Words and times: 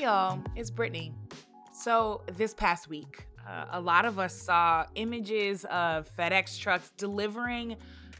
Y'all, 0.00 0.42
it's 0.56 0.70
Brittany. 0.70 1.12
So, 1.74 2.22
this 2.38 2.54
past 2.54 2.88
week, 2.88 3.26
uh, 3.46 3.66
a 3.72 3.80
lot 3.82 4.06
of 4.06 4.18
us 4.18 4.32
saw 4.32 4.86
images 4.94 5.66
of 5.66 6.08
FedEx 6.16 6.58
trucks 6.58 6.90
delivering 6.96 7.76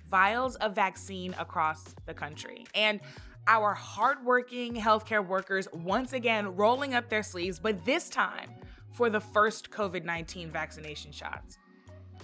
vials 0.07 0.57
of 0.57 0.75
vaccine 0.75 1.35
across 1.39 1.95
the 2.05 2.13
country. 2.13 2.67
And 2.75 3.01
our 3.47 3.73
hardworking 3.73 4.75
healthcare 4.75 5.27
workers 5.27 5.69
once 5.73 6.13
again 6.13 6.55
rolling 6.55 6.93
up 6.93 7.09
their 7.09 7.23
sleeves, 7.23 7.59
but 7.59 7.83
this 7.87 8.11
time 8.11 8.51
for 8.93 9.09
the 9.09 9.21
first 9.21 9.71
COVID 9.71 10.05
19 10.05 10.51
vaccination 10.51 11.13
shots. 11.13 11.57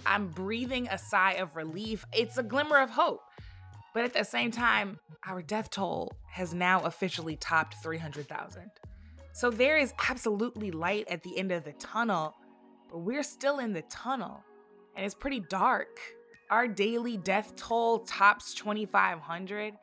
I'm 0.05 0.27
breathing 0.27 0.87
a 0.91 0.99
sigh 0.99 1.33
of 1.33 1.55
relief. 1.55 2.05
It's 2.13 2.37
a 2.37 2.43
glimmer 2.43 2.77
of 2.77 2.91
hope. 2.91 3.23
But 3.95 4.03
at 4.03 4.13
the 4.13 4.23
same 4.23 4.51
time, 4.51 4.99
our 5.25 5.41
death 5.41 5.71
toll 5.71 6.13
has 6.27 6.53
now 6.53 6.81
officially 6.81 7.35
topped 7.37 7.77
300,000. 7.81 8.69
So 9.37 9.51
there 9.51 9.77
is 9.77 9.93
absolutely 10.09 10.71
light 10.71 11.07
at 11.11 11.21
the 11.21 11.37
end 11.37 11.51
of 11.51 11.63
the 11.63 11.73
tunnel, 11.73 12.33
but 12.89 13.01
we're 13.01 13.21
still 13.21 13.59
in 13.59 13.71
the 13.71 13.83
tunnel 13.83 14.43
and 14.95 15.05
it's 15.05 15.13
pretty 15.13 15.41
dark. 15.41 15.99
Our 16.49 16.67
daily 16.67 17.17
death 17.17 17.55
toll 17.55 17.99
tops 17.99 18.55
2,500. 18.55 19.75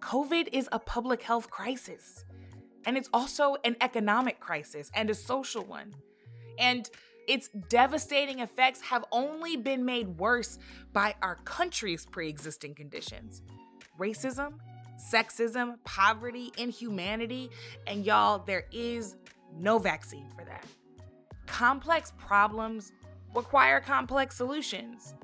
COVID 0.00 0.48
is 0.50 0.68
a 0.72 0.80
public 0.80 1.22
health 1.22 1.50
crisis, 1.50 2.24
and 2.84 2.96
it's 2.96 3.08
also 3.12 3.58
an 3.62 3.76
economic 3.80 4.40
crisis 4.40 4.90
and 4.92 5.08
a 5.08 5.14
social 5.14 5.62
one. 5.62 5.94
And 6.58 6.90
its 7.28 7.48
devastating 7.68 8.40
effects 8.40 8.80
have 8.80 9.04
only 9.12 9.56
been 9.56 9.84
made 9.84 10.18
worse 10.18 10.58
by 10.92 11.14
our 11.22 11.36
country's 11.44 12.04
pre 12.04 12.28
existing 12.28 12.74
conditions 12.74 13.42
racism, 14.00 14.54
sexism, 14.96 15.76
poverty, 15.84 16.52
inhumanity, 16.58 17.50
and 17.86 18.04
y'all, 18.04 18.38
there 18.38 18.64
is 18.72 19.16
no 19.58 19.78
vaccine 19.78 20.28
for 20.36 20.44
that. 20.44 20.64
Complex 21.46 22.12
problems 22.18 22.92
require 23.34 23.80
complex 23.80 24.36
solutions. 24.36 25.14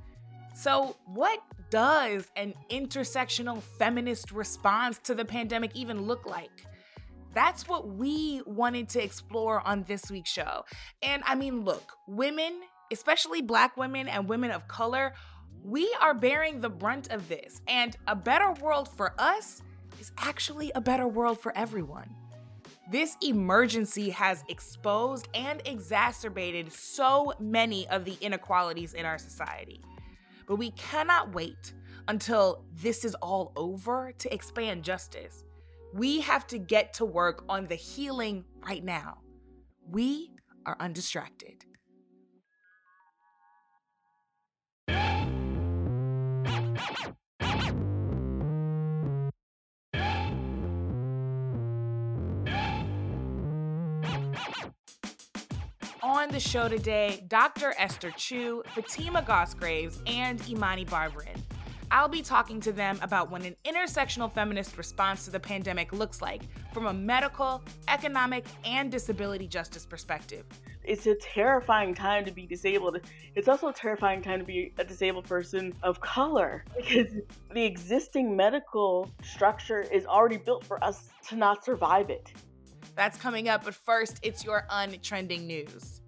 So, 0.55 0.97
what 1.07 1.41
does 1.71 2.31
an 2.37 2.55
intersectional 2.71 3.63
feminist 3.79 4.31
response 4.31 4.99
to 5.05 5.15
the 5.15 5.25
pandemic 5.25 5.75
even 5.75 6.03
look 6.03 6.27
like? 6.27 6.67
That's 7.35 7.67
what 7.67 7.89
we 7.89 8.43
wanted 8.45 8.91
to 8.91 9.03
explore 9.03 9.67
on 9.67 9.85
this 9.85 10.11
week's 10.11 10.31
show. 10.31 10.65
And 11.01 11.23
I 11.27 11.35
mean, 11.35 11.65
look, 11.65 11.93
women, 12.07 12.61
especially 12.93 13.41
black 13.41 13.77
women 13.79 14.07
and 14.07 14.29
women 14.29 14.51
of 14.51 14.69
color, 14.69 15.15
we 15.65 15.95
are 16.01 16.15
bearing 16.15 16.61
the 16.61 16.69
brunt 16.69 17.11
of 17.11 17.29
this. 17.29 17.61
And 17.69 17.97
a 18.07 18.17
better 18.17 18.53
world 18.53 18.89
for 18.89 19.15
us 19.19 19.63
is 20.01 20.13
actually 20.19 20.73
a 20.75 20.81
better 20.81 21.07
world 21.07 21.41
for 21.41 21.57
everyone. 21.57 22.15
This 22.91 23.17
emergency 23.23 24.11
has 24.11 24.45
exposed 24.49 25.29
and 25.35 25.63
exacerbated 25.65 26.73
so 26.73 27.33
many 27.39 27.89
of 27.89 28.05
the 28.05 28.19
inequalities 28.21 28.95
in 28.95 29.07
our 29.07 29.19
society. 29.19 29.81
But 30.47 30.57
we 30.57 30.73
cannot 30.73 31.33
wait 31.33 31.73
until 32.09 32.65
this 32.75 33.05
is 33.05 33.15
all 33.17 33.53
over 33.57 34.13
to 34.19 34.35
expand 34.35 34.83
justice. 34.83 35.45
We 35.95 36.21
have 36.21 36.47
to 36.49 36.59
get 36.59 36.95
to 36.95 37.05
work 37.05 37.45
on 37.49 37.67
the 37.67 37.77
healing 37.77 38.45
right 38.67 38.83
now. 38.83 39.19
We 39.89 40.33
are 40.67 40.77
undistracted. 40.81 41.65
On 56.23 56.29
the 56.29 56.39
show 56.39 56.69
today, 56.69 57.25
Dr. 57.27 57.75
Esther 57.77 58.13
Choo, 58.13 58.63
Fatima 58.77 59.23
Goss 59.23 59.55
Graves, 59.55 59.99
and 60.07 60.41
Imani 60.49 60.85
Barbarin. 60.85 61.37
I'll 61.91 62.07
be 62.07 62.23
talking 62.23 62.61
to 62.61 62.71
them 62.71 62.97
about 63.03 63.29
what 63.29 63.43
an 63.43 63.57
intersectional 63.65 64.31
feminist 64.31 64.79
response 64.79 65.25
to 65.25 65.33
the 65.33 65.41
pandemic 65.41 65.93
looks 65.93 66.23
like 66.23 66.43
from 66.73 66.87
a 66.87 66.93
medical, 66.93 67.61
economic, 67.89 68.45
and 68.65 68.89
disability 68.89 69.49
justice 69.49 69.85
perspective. 69.85 70.45
It's 70.85 71.09
a 71.09 71.17
terrifying 71.17 71.93
time 71.93 72.25
to 72.27 72.31
be 72.31 72.47
disabled. 72.47 73.01
It's 73.35 73.49
also 73.49 73.71
a 73.71 73.73
terrifying 73.73 74.23
time 74.23 74.39
to 74.39 74.47
be 74.47 74.73
a 74.79 74.85
disabled 74.85 75.25
person 75.25 75.75
of 75.83 76.01
color 76.01 76.65
because 76.77 77.13
the 77.53 77.65
existing 77.65 78.37
medical 78.37 79.11
structure 79.25 79.81
is 79.81 80.07
already 80.07 80.37
built 80.37 80.65
for 80.65 80.83
us 80.85 81.09
to 81.31 81.35
not 81.35 81.65
survive 81.65 82.11
it. 82.11 82.33
That's 82.95 83.19
coming 83.19 83.49
up, 83.49 83.65
but 83.65 83.75
first, 83.75 84.21
it's 84.23 84.45
your 84.45 84.67
untrending 84.71 85.49
news. 85.49 86.02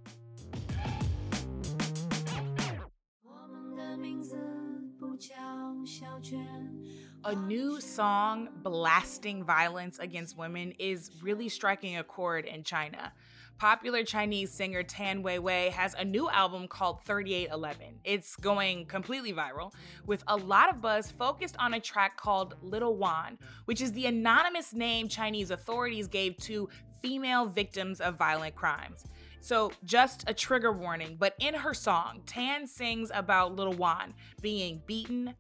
A 7.24 7.34
new 7.34 7.80
song 7.80 8.48
blasting 8.62 9.44
violence 9.44 9.98
against 9.98 10.36
women 10.36 10.72
is 10.78 11.10
really 11.22 11.48
striking 11.48 11.98
a 11.98 12.04
chord 12.04 12.46
in 12.46 12.62
China. 12.64 13.12
Popular 13.58 14.02
Chinese 14.02 14.50
singer 14.50 14.82
Tan 14.82 15.22
Weiwei 15.22 15.70
has 15.70 15.94
a 15.94 16.04
new 16.04 16.30
album 16.30 16.68
called 16.68 17.04
3811. 17.04 18.00
It's 18.02 18.34
going 18.36 18.86
completely 18.86 19.32
viral, 19.32 19.72
with 20.06 20.24
a 20.26 20.36
lot 20.36 20.70
of 20.72 20.80
buzz 20.80 21.10
focused 21.10 21.56
on 21.58 21.74
a 21.74 21.80
track 21.80 22.16
called 22.16 22.54
Little 22.62 22.96
Wan, 22.96 23.38
which 23.66 23.80
is 23.80 23.92
the 23.92 24.06
anonymous 24.06 24.72
name 24.72 25.06
Chinese 25.08 25.50
authorities 25.50 26.08
gave 26.08 26.36
to 26.38 26.68
female 27.02 27.44
victims 27.44 28.00
of 28.00 28.16
violent 28.16 28.54
crimes. 28.54 29.04
So, 29.40 29.72
just 29.84 30.24
a 30.26 30.32
trigger 30.32 30.72
warning, 30.72 31.16
but 31.18 31.34
in 31.38 31.52
her 31.52 31.74
song, 31.74 32.22
Tan 32.24 32.66
sings 32.66 33.10
about 33.12 33.54
Little 33.54 33.74
Wan 33.74 34.14
being 34.40 34.80
beaten, 34.86 35.34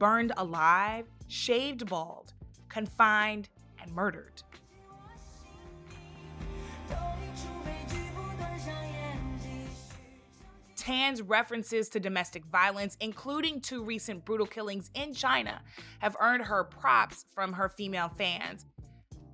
burned 0.00 0.32
alive, 0.38 1.04
shaved 1.28 1.86
bald, 1.86 2.32
confined, 2.68 3.48
and 3.80 3.92
murdered. 3.92 4.42
Tan's 10.74 11.20
references 11.20 11.90
to 11.90 12.00
domestic 12.00 12.44
violence, 12.46 12.96
including 13.00 13.60
two 13.60 13.84
recent 13.84 14.24
brutal 14.24 14.46
killings 14.46 14.90
in 14.94 15.12
China, 15.12 15.60
have 15.98 16.16
earned 16.18 16.44
her 16.44 16.64
props 16.64 17.26
from 17.32 17.52
her 17.52 17.68
female 17.68 18.08
fans. 18.08 18.64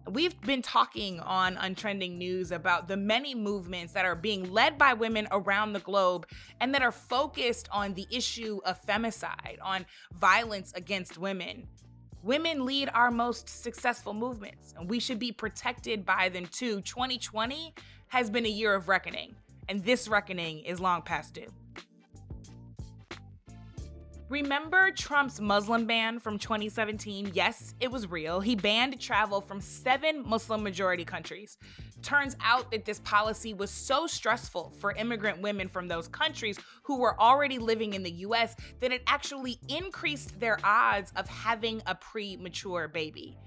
We've 0.08 0.40
been 0.42 0.62
talking 0.62 1.18
on 1.18 1.56
Untrending 1.56 2.16
News 2.16 2.52
about 2.52 2.86
the 2.86 2.96
many 2.96 3.34
movements 3.34 3.92
that 3.94 4.04
are 4.04 4.14
being 4.14 4.52
led 4.52 4.78
by 4.78 4.94
women 4.94 5.26
around 5.32 5.72
the 5.72 5.80
globe 5.80 6.28
and 6.60 6.72
that 6.74 6.82
are 6.82 6.92
focused 6.92 7.68
on 7.72 7.94
the 7.94 8.06
issue 8.10 8.60
of 8.64 8.80
femicide, 8.86 9.56
on 9.60 9.84
violence 10.14 10.72
against 10.74 11.18
women. 11.18 11.66
Women 12.22 12.64
lead 12.64 12.88
our 12.94 13.10
most 13.10 13.48
successful 13.48 14.14
movements, 14.14 14.74
and 14.78 14.88
we 14.88 15.00
should 15.00 15.18
be 15.18 15.32
protected 15.32 16.06
by 16.06 16.28
them 16.28 16.46
too. 16.46 16.82
2020 16.82 17.74
has 18.08 18.30
been 18.30 18.46
a 18.46 18.48
year 18.48 18.74
of 18.74 18.88
reckoning, 18.88 19.34
and 19.68 19.84
this 19.84 20.06
reckoning 20.06 20.60
is 20.60 20.78
long 20.78 21.02
past 21.02 21.34
due. 21.34 21.52
Remember 24.28 24.90
Trump's 24.90 25.40
Muslim 25.40 25.86
ban 25.86 26.18
from 26.18 26.36
2017? 26.36 27.30
Yes, 27.32 27.76
it 27.78 27.88
was 27.88 28.10
real. 28.10 28.40
He 28.40 28.56
banned 28.56 29.00
travel 29.00 29.40
from 29.40 29.60
seven 29.60 30.28
Muslim 30.28 30.64
majority 30.64 31.04
countries. 31.04 31.58
Turns 32.02 32.36
out 32.42 32.72
that 32.72 32.84
this 32.84 32.98
policy 33.00 33.54
was 33.54 33.70
so 33.70 34.08
stressful 34.08 34.72
for 34.80 34.90
immigrant 34.92 35.40
women 35.40 35.68
from 35.68 35.86
those 35.86 36.08
countries 36.08 36.58
who 36.82 36.98
were 36.98 37.16
already 37.20 37.60
living 37.60 37.92
in 37.92 38.02
the 38.02 38.10
US 38.10 38.56
that 38.80 38.90
it 38.90 39.02
actually 39.06 39.60
increased 39.68 40.40
their 40.40 40.58
odds 40.64 41.12
of 41.14 41.28
having 41.28 41.80
a 41.86 41.94
premature 41.94 42.88
baby. 42.88 43.38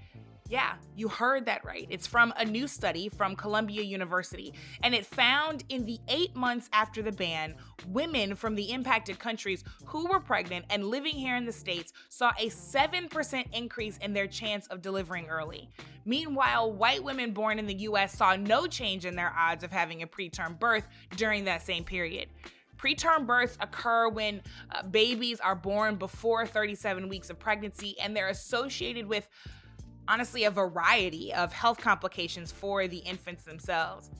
Yeah, 0.50 0.72
you 0.96 1.06
heard 1.06 1.46
that 1.46 1.64
right. 1.64 1.86
It's 1.90 2.08
from 2.08 2.34
a 2.36 2.44
new 2.44 2.66
study 2.66 3.08
from 3.08 3.36
Columbia 3.36 3.82
University, 3.82 4.52
and 4.82 4.96
it 4.96 5.06
found 5.06 5.62
in 5.68 5.86
the 5.86 6.00
eight 6.08 6.34
months 6.34 6.68
after 6.72 7.02
the 7.02 7.12
ban, 7.12 7.54
women 7.86 8.34
from 8.34 8.56
the 8.56 8.72
impacted 8.72 9.20
countries 9.20 9.62
who 9.84 10.08
were 10.08 10.18
pregnant 10.18 10.64
and 10.68 10.88
living 10.88 11.14
here 11.14 11.36
in 11.36 11.44
the 11.44 11.52
States 11.52 11.92
saw 12.08 12.32
a 12.36 12.48
7% 12.48 13.44
increase 13.52 13.96
in 13.98 14.12
their 14.12 14.26
chance 14.26 14.66
of 14.66 14.82
delivering 14.82 15.28
early. 15.28 15.70
Meanwhile, 16.04 16.72
white 16.72 17.04
women 17.04 17.30
born 17.30 17.60
in 17.60 17.66
the 17.66 17.82
US 17.82 18.18
saw 18.18 18.34
no 18.34 18.66
change 18.66 19.06
in 19.06 19.14
their 19.14 19.32
odds 19.38 19.62
of 19.62 19.70
having 19.70 20.02
a 20.02 20.06
preterm 20.08 20.58
birth 20.58 20.88
during 21.14 21.44
that 21.44 21.62
same 21.62 21.84
period. 21.84 22.28
Preterm 22.76 23.24
births 23.24 23.56
occur 23.60 24.08
when 24.08 24.40
uh, 24.74 24.82
babies 24.82 25.38
are 25.38 25.54
born 25.54 25.94
before 25.94 26.44
37 26.44 27.08
weeks 27.08 27.30
of 27.30 27.38
pregnancy 27.38 27.94
and 28.00 28.16
they're 28.16 28.30
associated 28.30 29.06
with 29.06 29.28
honestly 30.08 30.44
a 30.44 30.50
variety 30.50 31.32
of 31.32 31.52
health 31.52 31.78
complications 31.78 32.52
for 32.52 32.86
the 32.88 32.98
infants 32.98 33.44
themselves. 33.44 34.10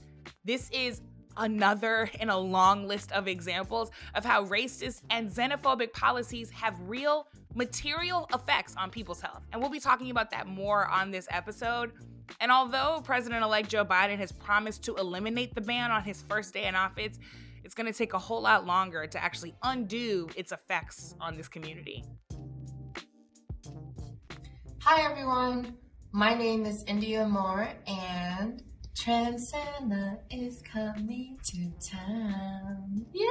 This 0.45 0.69
is 0.71 1.01
another 1.37 2.09
in 2.19 2.29
a 2.29 2.37
long 2.37 2.87
list 2.87 3.11
of 3.11 3.27
examples 3.27 3.91
of 4.15 4.25
how 4.25 4.45
racist 4.45 5.01
and 5.09 5.29
xenophobic 5.29 5.93
policies 5.93 6.49
have 6.51 6.75
real 6.81 7.27
material 7.53 8.27
effects 8.33 8.75
on 8.77 8.89
people's 8.89 9.21
health. 9.21 9.43
And 9.51 9.61
we'll 9.61 9.71
be 9.71 9.79
talking 9.79 10.09
about 10.09 10.31
that 10.31 10.47
more 10.47 10.87
on 10.87 11.11
this 11.11 11.27
episode. 11.31 11.91
And 12.39 12.51
although 12.51 13.01
President 13.03 13.43
elect 13.43 13.69
Joe 13.69 13.83
Biden 13.83 14.17
has 14.17 14.31
promised 14.31 14.83
to 14.83 14.95
eliminate 14.95 15.53
the 15.53 15.61
ban 15.61 15.91
on 15.91 16.03
his 16.03 16.21
first 16.21 16.53
day 16.53 16.65
in 16.65 16.75
office, 16.75 17.19
it's 17.63 17.75
going 17.75 17.91
to 17.91 17.97
take 17.97 18.13
a 18.13 18.19
whole 18.19 18.41
lot 18.41 18.65
longer 18.65 19.05
to 19.05 19.23
actually 19.23 19.53
undo 19.63 20.29
its 20.35 20.51
effects 20.51 21.15
on 21.19 21.35
this 21.35 21.47
community. 21.47 22.03
Hi, 24.83 25.03
everyone. 25.03 25.77
My 26.11 26.33
name 26.33 26.65
is 26.65 26.83
Indya 26.85 27.29
Moore, 27.29 27.69
and 27.85 28.63
Trans 28.95 29.49
Santa 29.49 30.17
is 30.31 30.63
coming 30.63 31.37
to 31.43 31.71
town. 31.79 33.05
Yay! 33.13 33.27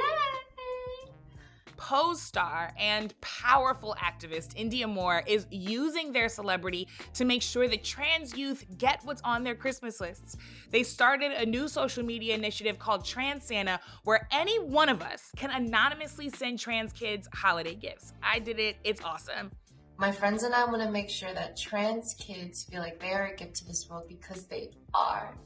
Pose 1.75 2.21
star 2.21 2.71
and 2.79 3.13
powerful 3.19 3.97
activist 3.99 4.55
Indya 4.55 4.87
Moore 4.87 5.23
is 5.27 5.45
using 5.51 6.13
their 6.13 6.29
celebrity 6.29 6.87
to 7.15 7.25
make 7.25 7.41
sure 7.41 7.67
that 7.67 7.83
trans 7.83 8.37
youth 8.37 8.65
get 8.77 9.01
what's 9.03 9.21
on 9.23 9.43
their 9.43 9.55
Christmas 9.55 9.99
lists. 9.99 10.37
They 10.69 10.83
started 10.83 11.33
a 11.33 11.45
new 11.45 11.67
social 11.67 12.05
media 12.05 12.33
initiative 12.33 12.79
called 12.79 13.03
Trans 13.03 13.43
Santa, 13.43 13.81
where 14.05 14.25
any 14.31 14.57
one 14.57 14.87
of 14.87 15.01
us 15.01 15.31
can 15.35 15.49
anonymously 15.49 16.29
send 16.29 16.59
trans 16.59 16.93
kids 16.93 17.27
holiday 17.33 17.75
gifts. 17.75 18.13
I 18.23 18.39
did 18.39 18.57
it, 18.57 18.77
it's 18.85 19.03
awesome. 19.03 19.51
My 20.01 20.11
friends 20.11 20.41
and 20.41 20.55
I 20.55 20.65
want 20.65 20.81
to 20.81 20.89
make 20.89 21.11
sure 21.11 21.31
that 21.31 21.55
trans 21.55 22.15
kids 22.15 22.63
feel 22.63 22.79
like 22.79 22.99
they 22.99 23.11
are 23.11 23.27
a 23.27 23.35
gift 23.35 23.57
to 23.57 23.65
this 23.65 23.87
world 23.87 24.05
because 24.07 24.45
they 24.45 24.71
are. 24.95 25.37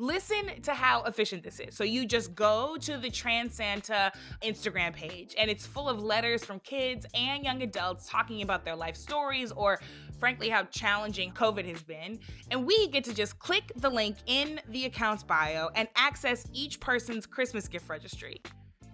Listen 0.00 0.60
to 0.62 0.74
how 0.74 1.04
efficient 1.04 1.44
this 1.44 1.60
is. 1.60 1.76
So 1.76 1.84
you 1.84 2.04
just 2.06 2.34
go 2.34 2.76
to 2.80 2.98
the 2.98 3.08
Trans 3.08 3.54
Santa 3.54 4.10
Instagram 4.42 4.94
page, 4.94 5.36
and 5.38 5.48
it's 5.48 5.64
full 5.64 5.88
of 5.88 6.02
letters 6.02 6.44
from 6.44 6.58
kids 6.58 7.06
and 7.14 7.44
young 7.44 7.62
adults 7.62 8.08
talking 8.08 8.42
about 8.42 8.64
their 8.64 8.74
life 8.74 8.96
stories 8.96 9.52
or, 9.52 9.78
frankly, 10.18 10.48
how 10.48 10.64
challenging 10.64 11.30
COVID 11.30 11.64
has 11.66 11.84
been. 11.84 12.18
And 12.50 12.66
we 12.66 12.88
get 12.88 13.04
to 13.04 13.14
just 13.14 13.38
click 13.38 13.70
the 13.76 13.90
link 13.90 14.16
in 14.26 14.60
the 14.70 14.86
account's 14.86 15.22
bio 15.22 15.68
and 15.76 15.86
access 15.94 16.48
each 16.52 16.80
person's 16.80 17.26
Christmas 17.26 17.68
gift 17.68 17.88
registry. 17.88 18.42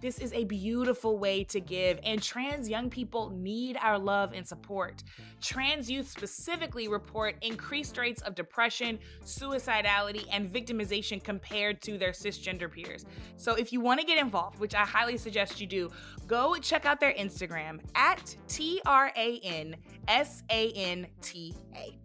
This 0.07 0.21
is 0.21 0.33
a 0.35 0.45
beautiful 0.45 1.19
way 1.19 1.43
to 1.43 1.59
give, 1.59 1.99
and 2.05 2.23
trans 2.23 2.69
young 2.69 2.89
people 2.91 3.31
need 3.31 3.77
our 3.77 3.99
love 3.99 4.35
and 4.35 4.47
support. 4.47 5.03
Trans 5.41 5.91
youth 5.91 6.09
specifically 6.09 6.87
report 6.87 7.35
increased 7.43 7.99
rates 7.99 8.23
of 8.23 8.37
depression, 8.37 9.01
suicidality, 9.25 10.25
and 10.31 10.49
victimization 10.49 11.21
compared 11.21 11.83
to 11.83 11.99
their 11.99 12.13
cisgender 12.13 12.71
peers. 12.71 13.05
So 13.37 13.57
if 13.57 13.73
you 13.73 13.81
want 13.81 13.99
to 13.99 14.07
get 14.07 14.21
involved, 14.21 14.61
which 14.61 14.77
I 14.77 14.85
highly 14.85 15.17
suggest 15.17 15.61
you 15.61 15.67
do, 15.67 15.91
go 16.29 16.55
check 16.55 16.87
out 16.87 17.01
their 17.01 17.13
Instagram 17.15 17.81
at 17.97 18.37
T 18.47 18.81
R 18.87 19.11
A 19.17 19.41
N 19.43 19.75
S 20.07 20.45
A 20.51 20.71
N 20.71 21.09
T 21.21 21.53
A. 21.75 21.99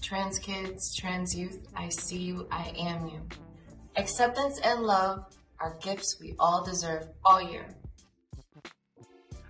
Trans 0.00 0.38
kids, 0.38 0.96
trans 0.96 1.36
youth, 1.36 1.66
I 1.76 1.90
see 1.90 2.16
you, 2.16 2.48
I 2.50 2.72
am 2.78 3.08
you. 3.08 3.20
Acceptance 3.96 4.58
and 4.64 4.84
love 4.84 5.26
are 5.60 5.76
gifts 5.80 6.18
we 6.20 6.34
all 6.38 6.64
deserve 6.64 7.06
all 7.24 7.40
year. 7.40 7.66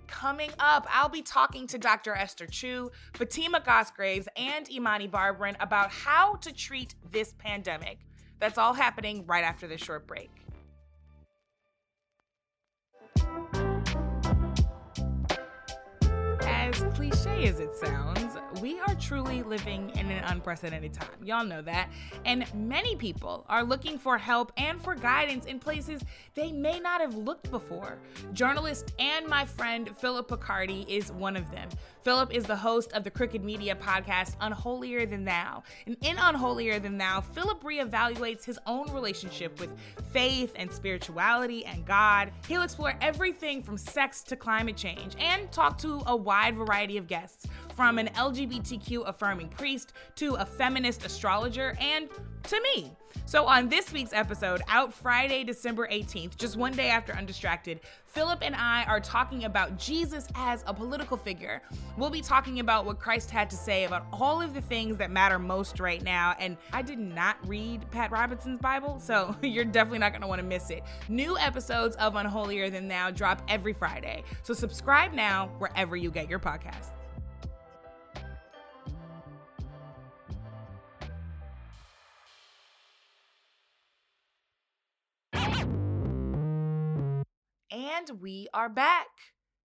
Coming 0.06 0.50
up, 0.58 0.86
I'll 0.90 1.08
be 1.08 1.22
talking 1.22 1.66
to 1.68 1.78
Dr. 1.78 2.14
Esther 2.14 2.46
Choo, 2.46 2.90
Fatima 3.14 3.60
Goss 3.64 3.90
Graves, 3.90 4.28
and 4.36 4.70
Imani 4.70 5.08
Barbarin 5.08 5.56
about 5.60 5.90
how 5.90 6.34
to 6.36 6.52
treat 6.52 6.94
this 7.10 7.32
pandemic. 7.38 8.00
That's 8.38 8.58
all 8.58 8.74
happening 8.74 9.24
right 9.26 9.44
after 9.44 9.66
this 9.66 9.80
short 9.80 10.06
break. 10.06 10.30
As 16.70 16.84
cliche 16.94 17.48
as 17.48 17.58
it 17.58 17.74
sounds, 17.74 18.36
we 18.62 18.78
are 18.78 18.94
truly 18.94 19.42
living 19.42 19.90
in 19.96 20.08
an 20.08 20.22
unprecedented 20.22 20.94
time. 20.94 21.08
Y'all 21.24 21.44
know 21.44 21.60
that. 21.62 21.90
And 22.24 22.46
many 22.54 22.94
people 22.94 23.44
are 23.48 23.64
looking 23.64 23.98
for 23.98 24.16
help 24.16 24.52
and 24.56 24.80
for 24.80 24.94
guidance 24.94 25.46
in 25.46 25.58
places 25.58 26.00
they 26.34 26.52
may 26.52 26.78
not 26.78 27.00
have 27.00 27.16
looked 27.16 27.50
before. 27.50 27.98
Journalist 28.34 28.92
and 29.00 29.26
my 29.26 29.44
friend 29.44 29.90
Phillip 29.98 30.28
Picardi 30.28 30.88
is 30.88 31.10
one 31.10 31.36
of 31.36 31.50
them. 31.50 31.68
Phillip 32.02 32.32
is 32.32 32.44
the 32.44 32.56
host 32.56 32.92
of 32.92 33.04
the 33.04 33.10
Crooked 33.10 33.44
Media 33.44 33.74
podcast 33.74 34.34
Unholier 34.40 35.04
Than 35.04 35.26
Thou. 35.26 35.62
And 35.86 35.98
in 36.00 36.16
Unholier 36.16 36.78
Than 36.78 36.96
Thou, 36.96 37.20
Phillip 37.20 37.62
reevaluates 37.62 38.44
his 38.44 38.58
own 38.66 38.90
relationship 38.92 39.60
with 39.60 39.70
faith 40.10 40.54
and 40.56 40.72
spirituality 40.72 41.66
and 41.66 41.84
God. 41.84 42.32
He'll 42.48 42.62
explore 42.62 42.94
everything 43.02 43.62
from 43.62 43.76
sex 43.76 44.22
to 44.24 44.36
climate 44.36 44.76
change 44.76 45.14
and 45.18 45.52
talk 45.52 45.76
to 45.78 46.02
a 46.06 46.16
wide 46.16 46.56
variety 46.56 46.96
of 46.96 47.06
guests, 47.06 47.46
from 47.76 47.98
an 47.98 48.08
LGBTQ 48.08 49.06
affirming 49.06 49.48
priest 49.48 49.92
to 50.16 50.34
a 50.36 50.46
feminist 50.46 51.04
astrologer 51.04 51.76
and 51.80 52.08
to 52.44 52.60
me. 52.60 52.92
So, 53.26 53.46
on 53.46 53.68
this 53.68 53.92
week's 53.92 54.12
episode, 54.12 54.62
out 54.68 54.92
Friday, 54.92 55.44
December 55.44 55.88
18th, 55.88 56.36
just 56.36 56.56
one 56.56 56.72
day 56.72 56.88
after 56.88 57.12
Undistracted, 57.12 57.80
Phillip 58.06 58.40
and 58.42 58.56
I 58.56 58.84
are 58.84 59.00
talking 59.00 59.44
about 59.44 59.78
Jesus 59.78 60.26
as 60.34 60.64
a 60.66 60.74
political 60.74 61.16
figure. 61.16 61.62
We'll 61.96 62.10
be 62.10 62.22
talking 62.22 62.58
about 62.58 62.86
what 62.86 62.98
Christ 62.98 63.30
had 63.30 63.48
to 63.50 63.56
say 63.56 63.84
about 63.84 64.06
all 64.12 64.42
of 64.42 64.54
the 64.54 64.60
things 64.60 64.96
that 64.96 65.10
matter 65.10 65.38
most 65.38 65.78
right 65.78 66.02
now. 66.02 66.34
And 66.40 66.56
I 66.72 66.82
did 66.82 66.98
not 66.98 67.36
read 67.46 67.88
Pat 67.90 68.10
Robertson's 68.10 68.58
Bible, 68.58 68.98
so 69.00 69.36
you're 69.42 69.64
definitely 69.64 70.00
not 70.00 70.12
going 70.12 70.22
to 70.22 70.28
want 70.28 70.40
to 70.40 70.46
miss 70.46 70.70
it. 70.70 70.82
New 71.08 71.38
episodes 71.38 71.96
of 71.96 72.16
Unholier 72.16 72.70
Than 72.70 72.88
Thou 72.88 73.10
drop 73.10 73.42
every 73.48 73.72
Friday. 73.72 74.24
So, 74.42 74.54
subscribe 74.54 75.12
now 75.12 75.50
wherever 75.58 75.96
you 75.96 76.10
get 76.10 76.28
your 76.28 76.40
podcasts. 76.40 76.99
And 87.70 88.20
we 88.20 88.48
are 88.52 88.68
back. 88.68 89.06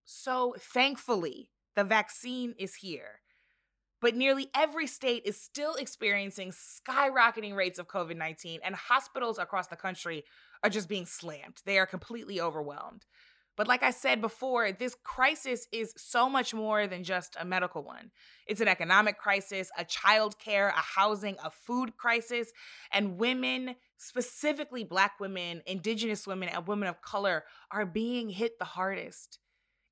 So 0.03 0.55
thankfully, 0.59 1.51
the 1.75 1.83
vaccine 1.83 2.53
is 2.59 2.75
here. 2.75 3.21
But 4.01 4.15
nearly 4.15 4.49
every 4.53 4.85
state 4.85 5.23
is 5.25 5.41
still 5.41 5.75
experiencing 5.75 6.51
skyrocketing 6.51 7.55
rates 7.55 7.79
of 7.79 7.87
COVID 7.87 8.17
19, 8.17 8.59
and 8.63 8.75
hospitals 8.75 9.39
across 9.39 9.67
the 9.67 9.75
country 9.75 10.25
are 10.63 10.69
just 10.69 10.89
being 10.89 11.05
slammed. 11.05 11.61
They 11.65 11.79
are 11.79 11.85
completely 11.85 12.41
overwhelmed. 12.41 13.05
But 13.57 13.67
like 13.67 13.83
I 13.83 13.91
said 13.91 14.19
before, 14.19 14.71
this 14.71 14.95
crisis 15.03 15.67
is 15.71 15.93
so 15.95 16.29
much 16.29 16.53
more 16.53 16.87
than 16.87 17.03
just 17.03 17.37
a 17.39 17.45
medical 17.45 17.83
one. 17.83 18.11
It's 18.47 18.61
an 18.61 18.67
economic 18.67 19.17
crisis, 19.17 19.71
a 19.77 19.85
child 19.85 20.37
care, 20.39 20.69
a 20.69 20.73
housing, 20.73 21.37
a 21.43 21.49
food 21.49 21.95
crisis, 21.95 22.51
and 22.91 23.17
women, 23.17 23.75
specifically 23.97 24.83
Black 24.83 25.19
women, 25.19 25.61
Indigenous 25.65 26.27
women, 26.27 26.49
and 26.49 26.67
women 26.67 26.89
of 26.89 27.01
color, 27.01 27.45
are 27.71 27.85
being 27.85 28.29
hit 28.29 28.59
the 28.59 28.65
hardest. 28.65 29.39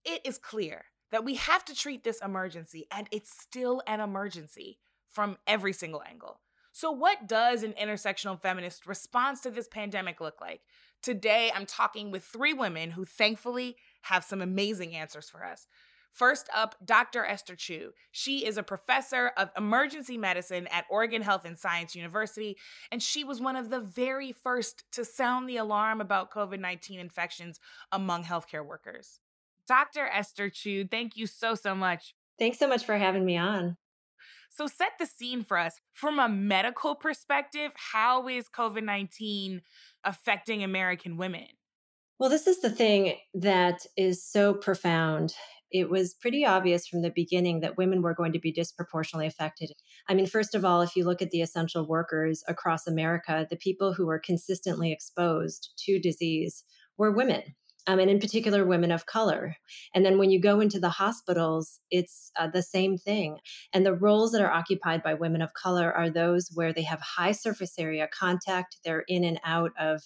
It 0.03 0.21
is 0.25 0.37
clear 0.37 0.85
that 1.11 1.23
we 1.23 1.35
have 1.35 1.63
to 1.65 1.75
treat 1.75 2.03
this 2.03 2.19
emergency, 2.21 2.87
and 2.91 3.07
it's 3.11 3.31
still 3.31 3.81
an 3.87 4.01
emergency 4.01 4.79
from 5.07 5.37
every 5.47 5.71
single 5.71 6.01
angle. 6.09 6.41
So, 6.75 6.91
what 6.91 7.27
does 7.27 7.61
an 7.61 7.73
intersectional 7.73 8.41
feminist 8.41 8.87
response 8.87 9.41
to 9.41 9.51
this 9.51 9.67
pandemic 9.67 10.19
look 10.19 10.41
like? 10.41 10.61
Today, 11.03 11.51
I'm 11.53 11.65
talking 11.65 12.11
with 12.11 12.23
three 12.23 12.53
women 12.53 12.91
who 12.91 13.03
thankfully 13.03 13.75
have 14.03 14.23
some 14.23 14.41
amazing 14.41 14.95
answers 14.95 15.29
for 15.29 15.43
us. 15.43 15.67
First 16.13 16.47
up, 16.55 16.75
Dr. 16.85 17.25
Esther 17.25 17.55
Choo. 17.55 17.91
She 18.11 18.45
is 18.45 18.57
a 18.57 18.63
professor 18.63 19.31
of 19.35 19.49
emergency 19.57 20.17
medicine 20.17 20.67
at 20.67 20.85
Oregon 20.89 21.21
Health 21.23 21.43
and 21.43 21.57
Science 21.57 21.93
University, 21.93 22.55
and 22.89 23.03
she 23.03 23.23
was 23.23 23.41
one 23.41 23.57
of 23.57 23.69
the 23.69 23.81
very 23.81 24.31
first 24.31 24.85
to 24.93 25.03
sound 25.03 25.49
the 25.49 25.57
alarm 25.57 25.99
about 25.99 26.31
COVID 26.31 26.59
19 26.59 26.99
infections 26.99 27.59
among 27.91 28.23
healthcare 28.23 28.65
workers. 28.65 29.19
Dr. 29.67 30.07
Esther 30.07 30.49
Choo, 30.49 30.87
thank 30.89 31.17
you 31.17 31.27
so, 31.27 31.55
so 31.55 31.75
much. 31.75 32.15
Thanks 32.39 32.59
so 32.59 32.67
much 32.67 32.85
for 32.85 32.95
having 32.95 33.25
me 33.25 33.37
on. 33.37 33.75
So, 34.55 34.67
set 34.67 34.91
the 34.99 35.07
scene 35.07 35.43
for 35.43 35.57
us. 35.57 35.79
From 35.93 36.19
a 36.19 36.29
medical 36.29 36.93
perspective, 36.93 37.71
how 37.75 38.27
is 38.27 38.47
COVID 38.49 38.83
19 38.83 39.61
affecting 40.03 40.63
American 40.63 41.17
women? 41.17 41.47
Well, 42.19 42.29
this 42.29 42.45
is 42.45 42.61
the 42.61 42.69
thing 42.69 43.15
that 43.33 43.85
is 43.97 44.23
so 44.23 44.53
profound. 44.53 45.33
It 45.71 45.89
was 45.89 46.13
pretty 46.13 46.45
obvious 46.45 46.87
from 46.87 47.01
the 47.01 47.09
beginning 47.09 47.61
that 47.61 47.77
women 47.77 48.03
were 48.03 48.13
going 48.13 48.31
to 48.33 48.39
be 48.39 48.51
disproportionately 48.51 49.25
affected. 49.25 49.71
I 50.07 50.13
mean, 50.13 50.27
first 50.27 50.53
of 50.53 50.63
all, 50.63 50.81
if 50.83 50.95
you 50.95 51.03
look 51.03 51.23
at 51.23 51.31
the 51.31 51.41
essential 51.41 51.87
workers 51.87 52.43
across 52.47 52.85
America, 52.85 53.47
the 53.49 53.57
people 53.57 53.93
who 53.93 54.05
were 54.05 54.19
consistently 54.19 54.91
exposed 54.91 55.73
to 55.85 55.99
disease 55.99 56.63
were 56.95 57.11
women 57.11 57.41
um, 57.87 57.99
and 57.99 58.09
in 58.09 58.19
particular 58.19 58.65
women 58.65 58.91
of 58.91 59.05
color. 59.05 59.55
And 59.93 60.05
then 60.05 60.17
when 60.17 60.29
you 60.29 60.39
go 60.39 60.59
into 60.59 60.79
the 60.79 60.89
hospitals, 60.89 61.79
it's 61.91 62.31
uh, 62.39 62.47
the 62.47 62.63
same 62.63 62.97
thing. 62.97 63.39
And 63.73 63.85
the 63.85 63.93
roles 63.93 64.31
that 64.31 64.41
are 64.41 64.51
occupied 64.51 65.03
by 65.03 65.13
women 65.13 65.41
of 65.41 65.53
color 65.53 65.91
are 65.91 66.09
those 66.09 66.49
where 66.53 66.73
they 66.73 66.83
have 66.83 67.01
high 67.01 67.33
surface 67.33 67.77
area 67.77 68.07
contact. 68.07 68.77
They're 68.85 69.03
in 69.07 69.23
and 69.23 69.39
out 69.43 69.71
of 69.79 70.01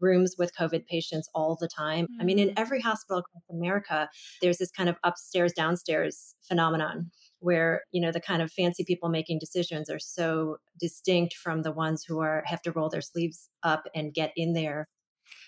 rooms 0.00 0.34
with 0.38 0.54
COVID 0.54 0.86
patients 0.86 1.28
all 1.34 1.56
the 1.60 1.68
time. 1.68 2.06
Mm. 2.06 2.20
I 2.20 2.24
mean, 2.24 2.38
in 2.38 2.48
mm. 2.48 2.54
every 2.56 2.80
hospital 2.80 3.20
across 3.20 3.44
America, 3.50 4.08
there's 4.40 4.58
this 4.58 4.70
kind 4.70 4.88
of 4.88 4.96
upstairs, 5.02 5.52
downstairs 5.52 6.34
phenomenon 6.42 7.10
where 7.38 7.82
you 7.90 8.00
know 8.00 8.12
the 8.12 8.20
kind 8.20 8.40
of 8.40 8.52
fancy 8.52 8.84
people 8.84 9.08
making 9.08 9.38
decisions 9.38 9.90
are 9.90 9.98
so 9.98 10.58
distinct 10.78 11.34
from 11.34 11.62
the 11.62 11.72
ones 11.72 12.04
who 12.06 12.20
are 12.20 12.42
have 12.46 12.62
to 12.62 12.70
roll 12.70 12.88
their 12.88 13.00
sleeves 13.00 13.48
up 13.64 13.84
and 13.94 14.14
get 14.14 14.32
in 14.36 14.52
there 14.52 14.88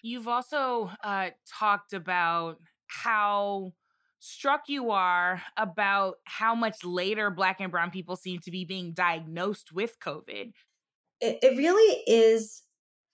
you've 0.03 0.29
also 0.29 0.91
uh, 1.03 1.31
talked 1.59 1.93
about 1.93 2.59
how 2.87 3.73
struck 4.21 4.63
you 4.69 4.91
are 4.91 5.43
about 5.57 6.17
how 6.25 6.55
much 6.55 6.85
later 6.85 7.31
black 7.31 7.61
and 7.61 7.71
brown 7.71 7.91
people 7.91 8.17
seem 8.17 8.41
to 8.41 8.51
be 8.51 8.65
being 8.65 8.93
diagnosed 8.93 9.73
with 9.73 9.99
covid 10.01 10.53
it, 11.21 11.39
it 11.43 11.57
really 11.57 12.03
is 12.07 12.63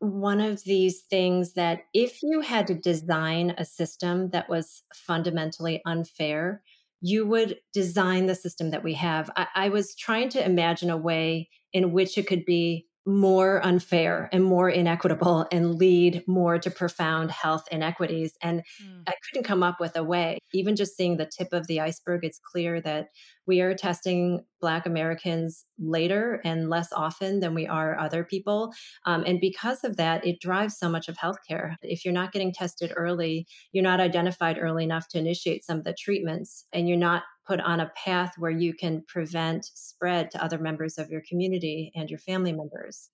one 0.00 0.40
of 0.40 0.64
these 0.64 1.02
things 1.02 1.52
that 1.52 1.82
if 1.92 2.22
you 2.22 2.40
had 2.40 2.66
to 2.66 2.74
design 2.74 3.54
a 3.58 3.64
system 3.64 4.30
that 4.30 4.48
was 4.48 4.82
fundamentally 4.94 5.82
unfair, 5.84 6.62
you 7.02 7.26
would 7.26 7.58
design 7.74 8.26
the 8.26 8.34
system 8.34 8.70
that 8.70 8.82
we 8.82 8.94
have. 8.94 9.30
I, 9.36 9.46
I, 9.54 9.68
was 9.68 9.94
trying 9.94 10.30
to 10.30 10.44
imagine 10.44 10.90
a 10.90 10.96
way 10.96 11.50
in 11.72 11.92
which 11.92 12.16
it 12.16 12.26
could 12.26 12.46
be 12.46 12.86
more 13.06 13.64
unfair 13.64 14.28
and 14.32 14.44
more 14.44 14.68
inequitable 14.68 15.46
and 15.50 15.76
lead 15.76 16.22
more 16.26 16.58
to 16.58 16.70
profound 16.70 17.30
health 17.30 17.64
inequities. 17.72 18.36
And 18.42 18.62
mm. 18.82 19.02
I 19.06 19.12
couldn't 19.24 19.44
come 19.44 19.62
up 19.62 19.80
with 19.80 19.96
a 19.96 20.04
way. 20.04 20.38
Even 20.52 20.76
just 20.76 20.96
seeing 20.96 21.16
the 21.16 21.26
tip 21.26 21.48
of 21.52 21.66
the 21.66 21.80
iceberg, 21.80 22.24
it's 22.24 22.38
clear 22.38 22.80
that 22.82 23.08
we 23.46 23.60
are 23.60 23.74
testing 23.74 24.44
Black 24.60 24.86
Americans 24.86 25.64
later 25.78 26.40
and 26.44 26.68
less 26.68 26.92
often 26.92 27.40
than 27.40 27.54
we 27.54 27.66
are 27.66 27.98
other 27.98 28.22
people. 28.22 28.72
Um, 29.06 29.24
and 29.26 29.40
because 29.40 29.82
of 29.82 29.96
that, 29.96 30.24
it 30.26 30.40
drives 30.40 30.78
so 30.78 30.88
much 30.88 31.08
of 31.08 31.16
healthcare. 31.16 31.76
If 31.82 32.04
you're 32.04 32.14
not 32.14 32.32
getting 32.32 32.52
tested 32.52 32.92
early, 32.94 33.46
you're 33.72 33.82
not 33.82 34.00
identified 34.00 34.58
early 34.60 34.84
enough 34.84 35.08
to 35.08 35.18
initiate 35.18 35.64
some 35.64 35.78
of 35.78 35.84
the 35.84 35.96
treatments, 35.98 36.66
and 36.72 36.88
you're 36.88 36.98
not 36.98 37.22
put 37.50 37.58
on 37.58 37.80
a 37.80 37.90
path 37.96 38.34
where 38.38 38.52
you 38.52 38.72
can 38.72 39.02
prevent 39.08 39.64
spread 39.74 40.30
to 40.30 40.42
other 40.42 40.56
members 40.56 40.98
of 40.98 41.10
your 41.10 41.20
community 41.28 41.90
and 41.96 42.08
your 42.08 42.18
family 42.20 42.52
members. 42.52 43.10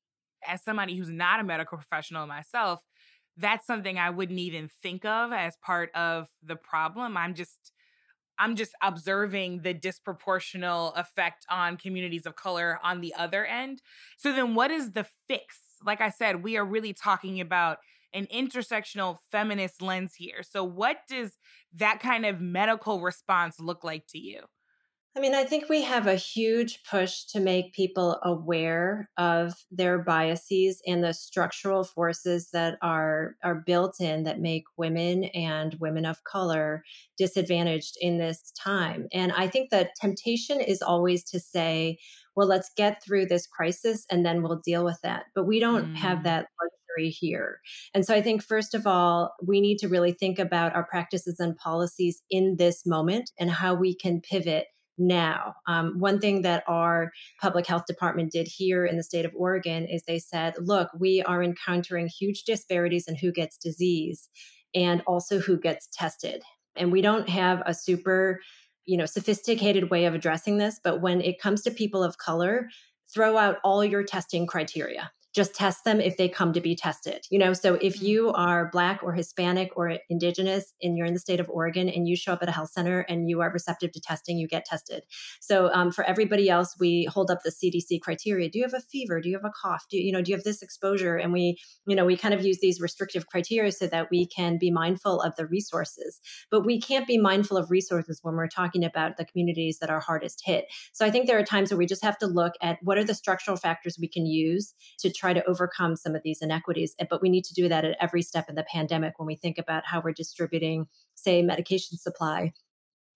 As 0.47 0.63
somebody 0.63 0.95
who's 0.95 1.09
not 1.09 1.41
a 1.41 1.45
medical 1.45 1.79
professional 1.79 2.27
myself, 2.27 2.83
that's 3.39 3.67
something 3.67 3.99
I 3.99 4.11
wouldn't 4.11 4.39
even 4.39 4.69
think 4.83 5.07
of 5.07 5.33
as 5.33 5.57
part 5.65 5.91
of 5.95 6.29
the 6.45 6.55
problem. 6.55 7.17
I'm 7.17 7.35
just 7.35 7.73
I'm 8.39 8.57
just 8.57 8.73
observing 8.83 9.63
the 9.63 9.73
disproportional 9.73 10.95
effect 10.99 11.47
on 11.49 11.79
communities 11.79 12.27
of 12.27 12.37
color 12.37 12.79
on 12.85 13.01
the 13.01 13.15
other 13.15 13.47
end. 13.47 13.81
So 14.19 14.35
then 14.35 14.55
what 14.55 14.71
is 14.71 14.93
the 14.93 15.07
fix? 15.27 15.57
Like 15.83 16.03
I 16.03 16.11
said, 16.11 16.43
we 16.43 16.59
are 16.59 16.65
really 16.65 16.93
talking 16.93 17.41
about 17.41 17.79
an 18.13 18.27
intersectional 18.27 19.19
feminist 19.31 19.83
lens 19.83 20.15
here. 20.15 20.43
So, 20.43 20.65
what 20.65 21.01
does 21.09 21.37
that 21.77 22.01
kind 22.01 22.27
of 22.27 22.41
medical 22.41 23.01
response 23.01 23.61
look 23.61 23.85
like 23.85 24.07
to 24.09 24.19
you? 24.19 24.41
I 25.17 25.19
mean, 25.19 25.35
I 25.35 25.45
think 25.45 25.71
we 25.71 25.81
have 25.83 26.07
a 26.07 26.17
huge 26.17 26.81
push 26.91 27.25
to 27.33 27.41
make 27.41 27.73
people 27.73 28.21
aware 28.23 29.09
of 29.17 29.55
their 29.71 29.99
biases 29.99 30.83
and 30.87 31.03
the 31.03 31.15
structural 31.15 31.85
forces 31.85 32.51
that 32.53 32.77
are 32.83 33.37
are 33.43 33.63
built 33.67 33.99
in 33.99 34.25
that 34.25 34.41
make 34.41 34.65
women 34.77 35.25
and 35.25 35.75
women 35.81 36.05
of 36.05 36.23
color 36.25 36.85
disadvantaged 37.17 37.97
in 37.99 38.19
this 38.19 38.53
time. 38.63 39.07
And 39.11 39.33
I 39.33 39.49
think 39.49 39.71
the 39.71 39.89
temptation 39.99 40.61
is 40.61 40.83
always 40.83 41.25
to 41.31 41.41
say, 41.41 41.97
well, 42.35 42.47
let's 42.47 42.71
get 42.77 43.03
through 43.03 43.27
this 43.27 43.47
crisis 43.47 44.05
and 44.11 44.25
then 44.25 44.43
we'll 44.43 44.61
deal 44.63 44.85
with 44.85 45.01
that. 45.03 45.25
But 45.35 45.47
we 45.47 45.61
don't 45.61 45.95
mm. 45.95 45.97
have 45.97 46.25
that 46.25 46.49
here. 47.05 47.61
And 47.95 48.05
so 48.05 48.15
I 48.15 48.23
think, 48.23 48.43
first 48.43 48.75
of 48.75 48.87
all, 48.87 49.35
we 49.43 49.61
need 49.61 49.79
to 49.79 49.89
really 49.89 50.13
think 50.13 50.39
about 50.39 50.75
our 50.75 50.85
practices 50.85 51.39
and 51.39 51.57
policies 51.57 52.23
in 52.31 52.57
this 52.57 52.87
moment 52.87 53.31
and 53.39 53.51
how 53.51 53.75
we 53.75 53.95
can 53.95 54.21
pivot 54.21 54.67
now. 54.99 55.55
Um, 55.67 55.99
one 55.99 56.21
thing 56.21 56.43
that 56.43 56.65
our 56.67 57.13
public 57.41 57.67
health 57.67 57.85
department 57.87 58.33
did 58.33 58.49
here 58.49 58.87
in 58.87 58.97
the 58.97 59.03
state 59.03 59.27
of 59.27 59.33
Oregon 59.37 59.87
is 59.87 60.03
they 60.03 60.19
said, 60.19 60.55
look, 60.59 60.89
we 60.99 61.23
are 61.23 61.43
encountering 61.43 62.09
huge 62.09 62.45
disparities 62.45 63.07
in 63.07 63.17
who 63.17 63.31
gets 63.31 63.59
disease 63.59 64.29
and 64.75 65.03
also 65.07 65.39
who 65.39 65.59
gets 65.59 65.89
tested. 65.93 66.43
And 66.77 66.93
we 66.93 67.03
don't 67.03 67.29
have 67.29 67.63
a 67.67 67.75
super 67.75 68.41
you 68.87 68.97
know 68.97 69.05
sophisticated 69.05 69.91
way 69.91 70.07
of 70.07 70.15
addressing 70.15 70.59
this 70.59 70.81
but 70.83 71.01
when 71.03 71.21
it 71.21 71.41
comes 71.41 71.63
to 71.63 71.71
people 71.71 72.03
of 72.03 72.19
color 72.19 72.69
throw 73.13 73.37
out 73.37 73.59
all 73.63 73.85
your 73.85 74.03
testing 74.03 74.47
criteria 74.47 75.11
just 75.37 75.55
test 75.55 75.85
them 75.85 76.01
if 76.01 76.17
they 76.17 76.31
come 76.31 76.55
to 76.55 76.63
be 76.63 76.75
tested. 76.75 77.27
You 77.31 77.39
know, 77.39 77.53
so 77.53 77.75
if 77.75 77.97
mm-hmm. 77.97 78.07
you 78.07 78.33
are 78.33 78.71
Black 78.73 79.03
or 79.03 79.13
Hispanic 79.13 79.71
or 79.77 79.99
Indigenous 80.09 80.73
and 80.83 80.97
you're 80.97 81.07
in 81.07 81.13
the 81.13 81.21
state 81.21 81.41
of 81.41 81.51
Oregon 81.51 81.91
and 81.91 82.09
you 82.09 82.17
show 82.17 82.33
up 82.33 82.43
at 82.43 82.49
a 82.49 82.53
health 82.53 82.71
center 82.71 83.01
and 83.01 83.29
you 83.29 83.43
are 83.43 83.53
receptive 83.53 83.93
to 83.93 84.01
testing, 84.01 84.39
you 84.39 84.49
get 84.49 84.65
tested. 84.65 85.03
So 85.41 85.71
um, 85.75 85.93
for 85.93 86.05
everybody 86.05 86.49
else, 86.49 86.75
we 86.81 87.05
hold 87.05 87.31
up 87.31 87.41
the 87.45 87.51
CDC 87.53 88.01
criteria. 88.01 88.49
Do 88.49 88.59
you 88.59 88.65
have 88.65 88.73
a 88.73 88.81
fever? 88.81 89.21
Do 89.21 89.29
you 89.29 89.37
have 89.37 89.45
a 89.45 89.53
cough? 89.63 89.85
Do 89.91 89.99
you, 89.99 90.07
you 90.07 90.13
know, 90.13 90.23
do 90.23 90.31
you 90.31 90.37
have 90.37 90.45
this 90.45 90.63
exposure? 90.63 91.17
And 91.17 91.35
we, 91.35 91.59
you 91.87 91.95
know, 91.95 92.07
we 92.07 92.17
kind 92.17 92.33
of 92.33 92.43
use 92.43 92.59
these 92.63 92.81
restrictive 92.81 93.27
criteria 93.27 93.73
so 93.73 93.87
that 93.89 94.09
we 94.11 94.27
can 94.27 94.57
be 94.57 94.71
mindful 94.71 95.21
of 95.21 95.37
the 95.37 95.47
resources. 95.47 96.19
But 96.51 96.65
we 96.65 96.81
can't 96.81 97.07
be 97.07 97.19
mindful 97.19 97.59
of 97.59 97.71
resources 97.71 98.21
when 98.23 98.37
we're 98.37 98.49
talking 98.49 98.85
about 98.85 99.19
the 99.19 99.27
communities 99.27 99.81
that 99.81 99.91
are 99.91 100.01
hardest 100.01 100.41
hit. 100.47 100.65
So 100.95 101.05
I 101.05 101.11
think 101.11 101.27
there 101.27 101.39
are 101.39 101.45
times 101.45 101.71
where 101.71 101.79
we 101.79 101.85
just 101.85 102.05
have 102.05 102.17
to 102.19 102.27
look 102.27 102.55
at 102.63 102.79
what 102.83 102.97
are 102.97 103.05
the 103.05 103.15
structural 103.15 103.59
factors 103.59 103.99
we 104.01 104.09
can 104.09 104.25
use 104.25 104.73
to 105.01 105.11
try 105.13 105.26
try 105.27 105.33
to 105.33 105.45
overcome 105.49 105.97
some 105.97 106.15
of 106.15 106.23
these 106.23 106.41
inequities. 106.41 106.95
But 107.11 107.21
we 107.21 107.29
need 107.29 107.45
to 107.45 107.55
do 107.55 107.69
that 107.69 107.85
at 107.85 107.97
every 108.01 108.23
step 108.23 108.49
in 108.49 108.55
the 108.55 108.65
pandemic 108.73 109.19
when 109.19 109.27
we 109.27 109.35
think 109.35 109.59
about 109.59 109.85
how 109.85 110.01
we're 110.01 110.13
distributing, 110.13 110.87
say, 111.17 111.43
medication 111.43 111.99
supply 111.99 112.53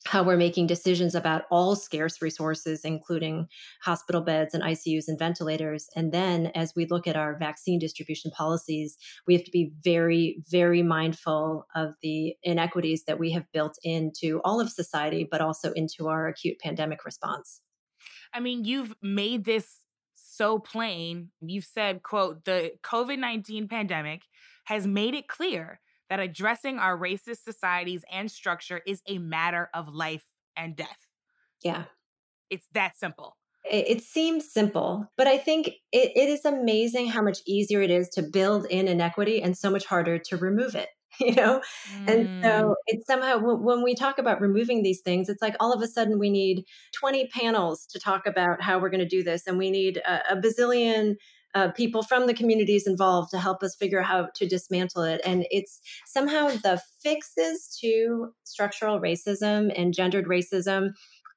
how 0.06 0.22
we're 0.22 0.36
making 0.36 0.66
decisions 0.66 1.14
about 1.14 1.42
all 1.50 1.76
scarce 1.76 2.22
resources, 2.22 2.86
including 2.86 3.46
hospital 3.82 4.22
beds 4.22 4.54
and 4.54 4.62
ICUs 4.62 5.08
and 5.08 5.18
ventilators. 5.18 5.88
And 5.94 6.10
then 6.10 6.46
as 6.54 6.72
we 6.74 6.86
look 6.86 7.06
at 7.06 7.16
our 7.16 7.36
vaccine 7.38 7.78
distribution 7.78 8.30
policies, 8.30 8.96
we 9.26 9.34
have 9.34 9.44
to 9.44 9.50
be 9.50 9.72
very, 9.84 10.42
very 10.50 10.82
mindful 10.82 11.66
of 11.74 11.96
the 12.02 12.34
inequities 12.42 13.04
that 13.04 13.18
we 13.18 13.30
have 13.32 13.44
built 13.52 13.76
into 13.84 14.40
all 14.42 14.58
of 14.58 14.70
society, 14.70 15.28
but 15.30 15.42
also 15.42 15.70
into 15.72 16.08
our 16.08 16.28
acute 16.28 16.58
pandemic 16.60 17.04
response. 17.04 17.60
I 18.32 18.40
mean, 18.40 18.64
you've 18.64 18.94
made 19.02 19.44
this 19.44 19.79
so 20.40 20.59
plain. 20.59 21.28
You've 21.42 21.66
said, 21.66 22.02
quote, 22.02 22.47
the 22.47 22.73
COVID-19 22.82 23.68
pandemic 23.68 24.23
has 24.64 24.87
made 24.87 25.14
it 25.14 25.28
clear 25.28 25.80
that 26.09 26.18
addressing 26.18 26.78
our 26.78 26.97
racist 26.97 27.44
societies 27.44 28.04
and 28.11 28.30
structure 28.30 28.80
is 28.87 29.02
a 29.06 29.18
matter 29.18 29.68
of 29.75 29.88
life 29.88 30.25
and 30.56 30.75
death. 30.75 31.06
Yeah. 31.62 31.85
It's 32.49 32.66
that 32.73 32.97
simple. 32.97 33.37
It, 33.70 33.99
it 33.99 34.02
seems 34.02 34.50
simple, 34.50 35.04
but 35.18 35.26
I 35.26 35.37
think 35.37 35.68
it, 35.92 36.12
it 36.16 36.30
is 36.30 36.47
amazing 36.47 37.09
how 37.09 37.20
much 37.20 37.40
easier 37.47 37.82
it 37.82 37.90
is 37.90 38.09
to 38.14 38.23
build 38.23 38.64
in 38.70 38.88
inequity 38.88 39.42
and 39.42 39.54
so 39.54 39.70
much 39.70 39.85
harder 39.85 40.18
to 40.18 40.38
remove 40.38 40.75
it. 40.75 40.88
You 41.20 41.34
know 41.34 41.60
mm. 41.94 42.08
and 42.08 42.42
so 42.42 42.48
mm. 42.48 42.74
it's 42.86 43.06
somehow 43.06 43.38
when 43.38 43.82
we 43.82 43.94
talk 43.94 44.18
about 44.18 44.40
removing 44.40 44.82
these 44.82 45.00
things 45.00 45.28
it's 45.28 45.42
like 45.42 45.56
all 45.60 45.72
of 45.72 45.82
a 45.82 45.88
sudden 45.88 46.18
we 46.18 46.30
need 46.30 46.64
20 46.98 47.28
panels 47.28 47.86
to 47.86 47.98
talk 47.98 48.26
about 48.26 48.62
how 48.62 48.78
we're 48.78 48.90
going 48.90 49.00
to 49.00 49.06
do 49.06 49.22
this 49.22 49.46
and 49.46 49.58
we 49.58 49.70
need 49.70 49.98
a, 49.98 50.34
a 50.34 50.36
bazillion 50.36 51.16
uh, 51.54 51.70
people 51.72 52.02
from 52.02 52.26
the 52.26 52.34
communities 52.34 52.86
involved 52.86 53.30
to 53.30 53.38
help 53.38 53.62
us 53.62 53.74
figure 53.74 54.00
out 54.00 54.06
how 54.06 54.28
to 54.34 54.46
dismantle 54.46 55.02
it. 55.02 55.20
And 55.24 55.46
it's 55.50 55.80
somehow 56.06 56.48
the 56.48 56.80
fixes 57.02 57.76
to 57.80 58.32
structural 58.44 59.00
racism 59.00 59.72
and 59.76 59.94
gendered 59.94 60.26
racism 60.26 60.90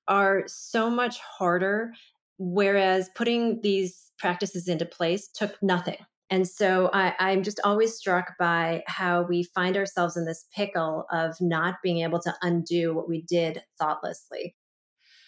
are 0.08 0.44
so 0.48 0.90
much 0.90 1.20
harder, 1.20 1.94
whereas 2.38 3.10
putting 3.16 3.62
these 3.62 4.12
practices 4.20 4.68
into 4.68 4.86
place 4.86 5.28
took 5.34 5.62
nothing. 5.62 5.98
And 6.34 6.48
so 6.48 6.90
I, 6.92 7.14
I'm 7.20 7.44
just 7.44 7.60
always 7.64 7.94
struck 7.94 8.34
by 8.40 8.82
how 8.88 9.22
we 9.22 9.44
find 9.44 9.78
ourselves 9.78 10.18
in 10.18 10.26
this 10.26 10.48
pickle 10.56 11.06
of 11.12 11.36
not 11.40 11.76
being 11.84 12.00
able 12.00 12.20
to 12.22 12.34
undo 12.42 12.96
what 12.96 13.08
we 13.08 13.22
did 13.22 13.62
thoughtlessly. 13.78 14.56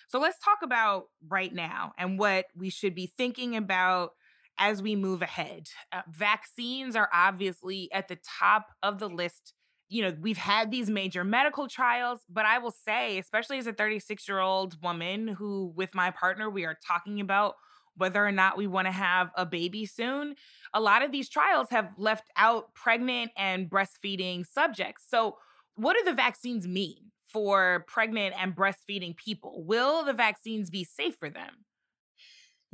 So 0.08 0.20
let's 0.20 0.40
talk 0.40 0.58
about 0.64 1.04
right 1.28 1.54
now 1.54 1.94
and 2.00 2.18
what 2.18 2.46
we 2.56 2.72
should 2.72 2.96
be 2.96 3.14
thinking 3.16 3.56
about 3.56 4.14
as 4.58 4.82
we 4.82 4.96
move 4.96 5.22
ahead. 5.22 5.68
Uh, 5.92 6.02
vaccines 6.10 6.96
are 6.96 7.10
obviously 7.14 7.88
at 7.94 8.08
the 8.08 8.18
top 8.40 8.70
of 8.82 8.98
the 8.98 9.08
list. 9.08 9.54
You 9.90 10.06
know, 10.06 10.18
we've 10.20 10.40
had 10.40 10.72
these 10.72 10.90
major 10.90 11.24
medical 11.24 11.68
trials, 11.68 12.22
but 12.28 12.48
I 12.48 12.58
will 12.58 12.74
say, 12.74 13.20
especially 13.20 13.60
as 13.60 13.68
a 13.68 13.74
36 13.74 14.28
year 14.28 14.40
old 14.40 14.82
woman 14.82 15.28
who, 15.28 15.72
with 15.76 15.94
my 15.94 16.10
partner, 16.10 16.50
we 16.50 16.66
are 16.66 16.80
talking 16.84 17.20
about 17.20 17.54
whether 17.98 18.26
or 18.26 18.32
not 18.32 18.58
we 18.58 18.68
want 18.68 18.88
to 18.88 18.92
have 18.92 19.30
a 19.36 19.46
baby 19.46 19.86
soon. 19.86 20.36
A 20.74 20.82
lot 20.82 21.04
of 21.04 21.12
these 21.12 21.30
trials 21.30 21.70
have 21.72 21.90
left 21.98 22.30
out 22.38 22.74
pregnant 22.74 23.32
and 23.38 23.70
breastfeeding 23.70 24.46
subjects. 24.46 25.04
So, 25.08 25.38
what 25.76 25.98
do 25.98 26.04
the 26.06 26.14
vaccines 26.14 26.68
mean 26.68 27.12
for 27.26 27.86
pregnant 27.88 28.36
and 28.40 28.56
breastfeeding 28.56 29.16
people? 29.18 29.64
Will 29.66 30.06
the 30.06 30.14
vaccines 30.14 30.70
be 30.70 30.84
safe 30.84 31.16
for 31.16 31.30
them? 31.30 31.66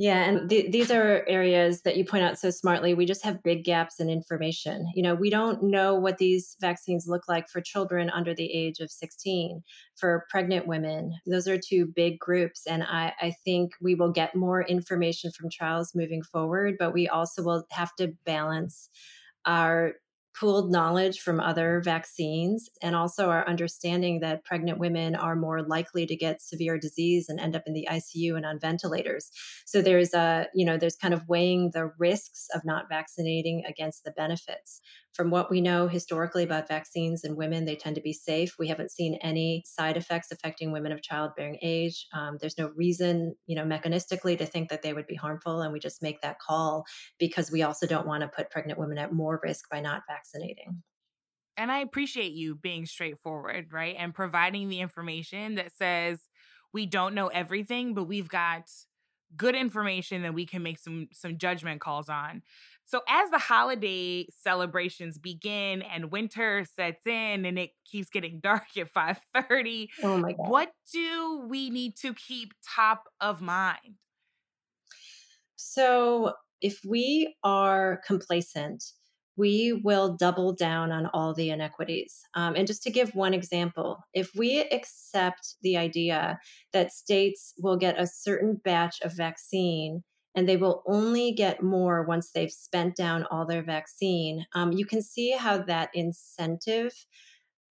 Yeah, 0.01 0.23
and 0.23 0.49
th- 0.49 0.71
these 0.71 0.89
are 0.89 1.23
areas 1.27 1.83
that 1.83 1.95
you 1.95 2.03
point 2.03 2.23
out 2.23 2.39
so 2.39 2.49
smartly. 2.49 2.95
We 2.95 3.05
just 3.05 3.23
have 3.23 3.43
big 3.43 3.63
gaps 3.63 3.99
in 3.99 4.09
information. 4.09 4.87
You 4.95 5.03
know, 5.03 5.13
we 5.13 5.29
don't 5.29 5.61
know 5.61 5.93
what 5.93 6.17
these 6.17 6.57
vaccines 6.59 7.05
look 7.07 7.27
like 7.27 7.47
for 7.47 7.61
children 7.61 8.09
under 8.09 8.33
the 8.33 8.51
age 8.51 8.79
of 8.79 8.89
16, 8.89 9.61
for 9.95 10.25
pregnant 10.27 10.65
women. 10.65 11.13
Those 11.27 11.47
are 11.47 11.59
two 11.59 11.85
big 11.85 12.17
groups. 12.17 12.65
And 12.65 12.81
I, 12.81 13.13
I 13.21 13.35
think 13.45 13.73
we 13.79 13.93
will 13.93 14.11
get 14.11 14.33
more 14.35 14.63
information 14.63 15.29
from 15.29 15.51
trials 15.51 15.93
moving 15.93 16.23
forward, 16.23 16.77
but 16.79 16.93
we 16.93 17.07
also 17.07 17.43
will 17.43 17.67
have 17.69 17.93
to 17.97 18.07
balance 18.25 18.89
our 19.45 19.93
pooled 20.39 20.71
knowledge 20.71 21.19
from 21.19 21.39
other 21.39 21.81
vaccines 21.83 22.69
and 22.81 22.95
also 22.95 23.29
our 23.29 23.47
understanding 23.47 24.19
that 24.21 24.43
pregnant 24.45 24.79
women 24.79 25.15
are 25.15 25.35
more 25.35 25.61
likely 25.61 26.05
to 26.05 26.15
get 26.15 26.41
severe 26.41 26.77
disease 26.77 27.27
and 27.29 27.39
end 27.39 27.55
up 27.55 27.63
in 27.65 27.73
the 27.73 27.87
ICU 27.89 28.35
and 28.35 28.45
on 28.45 28.59
ventilators. 28.59 29.29
So 29.65 29.81
there's 29.81 30.13
a, 30.13 30.47
you 30.53 30.65
know, 30.65 30.77
there's 30.77 30.95
kind 30.95 31.13
of 31.13 31.27
weighing 31.27 31.71
the 31.73 31.91
risks 31.97 32.47
of 32.53 32.61
not 32.63 32.89
vaccinating 32.89 33.63
against 33.67 34.03
the 34.03 34.11
benefits. 34.11 34.81
From 35.13 35.29
what 35.29 35.51
we 35.51 35.59
know 35.59 35.87
historically 35.87 36.43
about 36.43 36.69
vaccines 36.69 37.23
and 37.23 37.35
women, 37.35 37.65
they 37.65 37.75
tend 37.75 37.95
to 37.95 38.01
be 38.01 38.13
safe. 38.13 38.55
We 38.57 38.69
haven't 38.69 38.91
seen 38.91 39.15
any 39.21 39.63
side 39.65 39.97
effects 39.97 40.31
affecting 40.31 40.71
women 40.71 40.93
of 40.93 41.01
childbearing 41.01 41.57
age. 41.61 42.07
Um, 42.13 42.37
there's 42.39 42.57
no 42.57 42.71
reason, 42.75 43.35
you 43.45 43.55
know, 43.55 43.63
mechanistically 43.65 44.37
to 44.37 44.45
think 44.45 44.69
that 44.69 44.83
they 44.83 44.93
would 44.93 45.07
be 45.07 45.15
harmful. 45.15 45.61
And 45.61 45.73
we 45.73 45.79
just 45.79 46.01
make 46.01 46.21
that 46.21 46.39
call 46.39 46.85
because 47.19 47.51
we 47.51 47.61
also 47.61 47.85
don't 47.85 48.07
want 48.07 48.21
to 48.21 48.29
put 48.29 48.49
pregnant 48.51 48.79
women 48.79 48.97
at 48.97 49.13
more 49.13 49.39
risk 49.43 49.69
by 49.69 49.81
not 49.81 50.03
vaccinating. 50.07 50.81
And 51.57 51.71
I 51.71 51.79
appreciate 51.79 52.31
you 52.31 52.55
being 52.55 52.85
straightforward, 52.85 53.73
right? 53.73 53.95
And 53.99 54.13
providing 54.13 54.69
the 54.69 54.79
information 54.79 55.55
that 55.55 55.73
says 55.73 56.19
we 56.73 56.85
don't 56.85 57.13
know 57.13 57.27
everything, 57.27 57.93
but 57.93 58.05
we've 58.05 58.29
got 58.29 58.69
good 59.35 59.55
information 59.55 60.23
that 60.23 60.33
we 60.33 60.45
can 60.45 60.63
make 60.63 60.77
some 60.79 61.07
some 61.13 61.37
judgment 61.37 61.81
calls 61.81 62.09
on. 62.09 62.41
So 62.91 62.99
as 63.07 63.29
the 63.29 63.37
holiday 63.37 64.27
celebrations 64.37 65.17
begin 65.17 65.81
and 65.81 66.11
winter 66.11 66.65
sets 66.75 67.07
in 67.07 67.45
and 67.45 67.57
it 67.57 67.69
keeps 67.89 68.09
getting 68.09 68.39
dark 68.43 68.63
at 68.77 68.93
5:30, 68.93 69.87
oh 70.03 70.17
my 70.17 70.33
God. 70.33 70.49
what 70.49 70.73
do 70.91 71.45
we 71.47 71.69
need 71.69 71.95
to 72.01 72.13
keep 72.13 72.53
top 72.75 73.05
of 73.21 73.41
mind? 73.41 73.95
So 75.55 76.33
if 76.59 76.81
we 76.85 77.33
are 77.45 78.01
complacent, 78.05 78.83
we 79.37 79.79
will 79.85 80.17
double 80.17 80.53
down 80.53 80.91
on 80.91 81.05
all 81.13 81.33
the 81.33 81.49
inequities. 81.49 82.19
Um, 82.35 82.55
and 82.55 82.67
just 82.67 82.83
to 82.83 82.91
give 82.91 83.15
one 83.15 83.33
example, 83.33 83.99
if 84.13 84.31
we 84.35 84.63
accept 84.69 85.55
the 85.61 85.77
idea 85.77 86.39
that 86.73 86.91
states 86.91 87.53
will 87.57 87.77
get 87.77 87.97
a 87.97 88.05
certain 88.05 88.59
batch 88.65 88.99
of 89.01 89.15
vaccine 89.15 90.03
and 90.35 90.47
they 90.47 90.57
will 90.57 90.83
only 90.85 91.33
get 91.33 91.61
more 91.61 92.03
once 92.03 92.31
they've 92.31 92.51
spent 92.51 92.95
down 92.95 93.25
all 93.29 93.45
their 93.45 93.63
vaccine. 93.63 94.45
Um, 94.55 94.71
you 94.71 94.85
can 94.85 95.01
see 95.01 95.31
how 95.31 95.57
that 95.63 95.89
incentive 95.93 96.93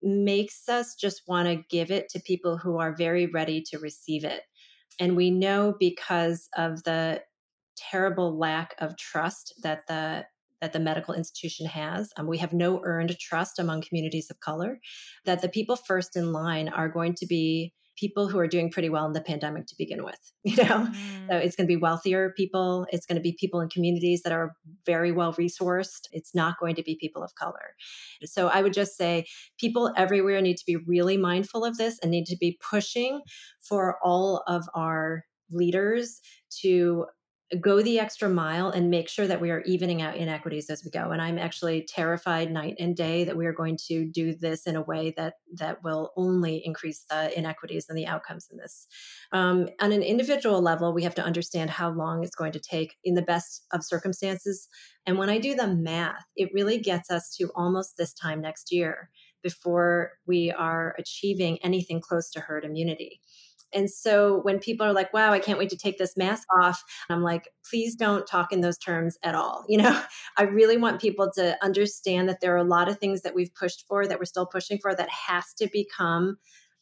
makes 0.02 0.68
us 0.68 0.94
just 0.94 1.22
want 1.26 1.48
to 1.48 1.64
give 1.68 1.90
it 1.90 2.08
to 2.10 2.20
people 2.20 2.58
who 2.58 2.78
are 2.78 2.94
very 2.94 3.26
ready 3.26 3.62
to 3.70 3.78
receive 3.78 4.24
it. 4.24 4.42
And 4.98 5.16
we 5.16 5.30
know 5.30 5.74
because 5.78 6.48
of 6.56 6.82
the 6.84 7.22
terrible 7.76 8.38
lack 8.38 8.74
of 8.78 8.96
trust 8.96 9.54
that 9.62 9.86
the 9.88 10.26
that 10.60 10.74
the 10.74 10.80
medical 10.80 11.14
institution 11.14 11.64
has. 11.64 12.12
Um, 12.18 12.26
we 12.26 12.36
have 12.36 12.52
no 12.52 12.82
earned 12.84 13.18
trust 13.18 13.58
among 13.58 13.80
communities 13.80 14.30
of 14.30 14.40
color 14.40 14.78
that 15.24 15.40
the 15.40 15.48
people 15.48 15.74
first 15.74 16.16
in 16.16 16.32
line 16.32 16.68
are 16.68 16.90
going 16.90 17.14
to 17.14 17.26
be 17.26 17.72
people 18.00 18.28
who 18.28 18.38
are 18.38 18.48
doing 18.48 18.70
pretty 18.70 18.88
well 18.88 19.04
in 19.04 19.12
the 19.12 19.20
pandemic 19.20 19.66
to 19.66 19.74
begin 19.76 20.02
with 20.02 20.32
you 20.42 20.56
know 20.56 20.88
mm. 20.88 21.28
so 21.28 21.36
it's 21.36 21.54
going 21.54 21.66
to 21.66 21.72
be 21.72 21.76
wealthier 21.76 22.32
people 22.36 22.86
it's 22.90 23.04
going 23.04 23.16
to 23.16 23.22
be 23.22 23.36
people 23.38 23.60
in 23.60 23.68
communities 23.68 24.22
that 24.22 24.32
are 24.32 24.54
very 24.86 25.12
well 25.12 25.34
resourced 25.34 26.08
it's 26.12 26.34
not 26.34 26.58
going 26.58 26.74
to 26.74 26.82
be 26.82 26.96
people 26.98 27.22
of 27.22 27.34
color 27.34 27.74
so 28.24 28.48
i 28.48 28.62
would 28.62 28.72
just 28.72 28.96
say 28.96 29.26
people 29.58 29.92
everywhere 29.96 30.40
need 30.40 30.56
to 30.56 30.66
be 30.66 30.76
really 30.76 31.18
mindful 31.18 31.64
of 31.64 31.76
this 31.76 31.98
and 32.02 32.10
need 32.10 32.24
to 32.24 32.36
be 32.36 32.58
pushing 32.70 33.20
for 33.60 33.98
all 34.02 34.42
of 34.46 34.64
our 34.74 35.24
leaders 35.52 36.20
to 36.48 37.04
go 37.58 37.82
the 37.82 37.98
extra 37.98 38.28
mile 38.28 38.70
and 38.70 38.90
make 38.90 39.08
sure 39.08 39.26
that 39.26 39.40
we 39.40 39.50
are 39.50 39.60
evening 39.62 40.02
out 40.02 40.16
inequities 40.16 40.70
as 40.70 40.84
we 40.84 40.90
go. 40.90 41.10
And 41.10 41.20
i'm 41.20 41.38
actually 41.38 41.82
terrified 41.82 42.52
night 42.52 42.76
and 42.78 42.96
day 42.96 43.24
that 43.24 43.36
we 43.36 43.46
are 43.46 43.52
going 43.52 43.76
to 43.88 44.04
do 44.04 44.34
this 44.34 44.66
in 44.66 44.76
a 44.76 44.82
way 44.82 45.12
that 45.16 45.34
that 45.54 45.82
will 45.82 46.12
only 46.16 46.62
increase 46.64 47.04
the 47.10 47.36
inequities 47.36 47.86
and 47.88 47.98
the 47.98 48.06
outcomes 48.06 48.48
in 48.50 48.58
this. 48.58 48.86
Um, 49.32 49.68
on 49.80 49.92
an 49.92 50.02
individual 50.02 50.62
level 50.62 50.92
we 50.92 51.02
have 51.02 51.14
to 51.16 51.24
understand 51.24 51.70
how 51.70 51.90
long 51.90 52.22
it's 52.22 52.36
going 52.36 52.52
to 52.52 52.60
take 52.60 52.96
in 53.02 53.14
the 53.14 53.22
best 53.22 53.64
of 53.72 53.84
circumstances. 53.84 54.68
And 55.06 55.18
when 55.18 55.30
i 55.30 55.38
do 55.38 55.54
the 55.54 55.66
math 55.66 56.26
it 56.36 56.50
really 56.54 56.78
gets 56.78 57.10
us 57.10 57.34
to 57.36 57.50
almost 57.56 57.96
this 57.96 58.12
time 58.12 58.40
next 58.40 58.70
year 58.70 59.10
before 59.42 60.12
we 60.26 60.52
are 60.52 60.94
achieving 60.98 61.58
anything 61.62 62.00
close 62.00 62.30
to 62.30 62.40
herd 62.40 62.64
immunity 62.64 63.20
and 63.72 63.90
so 63.90 64.40
when 64.42 64.58
people 64.58 64.86
are 64.86 64.92
like, 64.92 65.12
wow, 65.12 65.32
I 65.32 65.38
can't 65.38 65.58
wait 65.58 65.70
to 65.70 65.76
take 65.76 65.98
this 65.98 66.16
mask 66.16 66.46
off, 66.60 66.82
I'm 67.08 67.22
like, 67.22 67.48
please 67.68 67.94
don't 67.94 68.26
talk 68.26 68.52
in 68.52 68.60
those 68.60 68.78
terms 68.78 69.18
at 69.22 69.34
all. 69.34 69.64
You 69.70 69.78
know, 69.78 70.02
I 70.36 70.42
really 70.42 70.76
want 70.76 71.00
people 71.00 71.30
to 71.36 71.56
understand 71.64 72.28
that 72.28 72.40
there 72.40 72.52
are 72.54 72.58
a 72.58 72.64
lot 72.64 72.88
of 72.88 72.98
things 72.98 73.22
that 73.22 73.36
we've 73.36 73.54
pushed 73.54 73.86
for, 73.86 74.04
that 74.04 74.18
we're 74.18 74.24
still 74.24 74.46
pushing 74.46 74.78
for, 74.78 74.94
that 74.94 75.08
has 75.08 75.54
to 75.58 75.68
become 75.72 76.38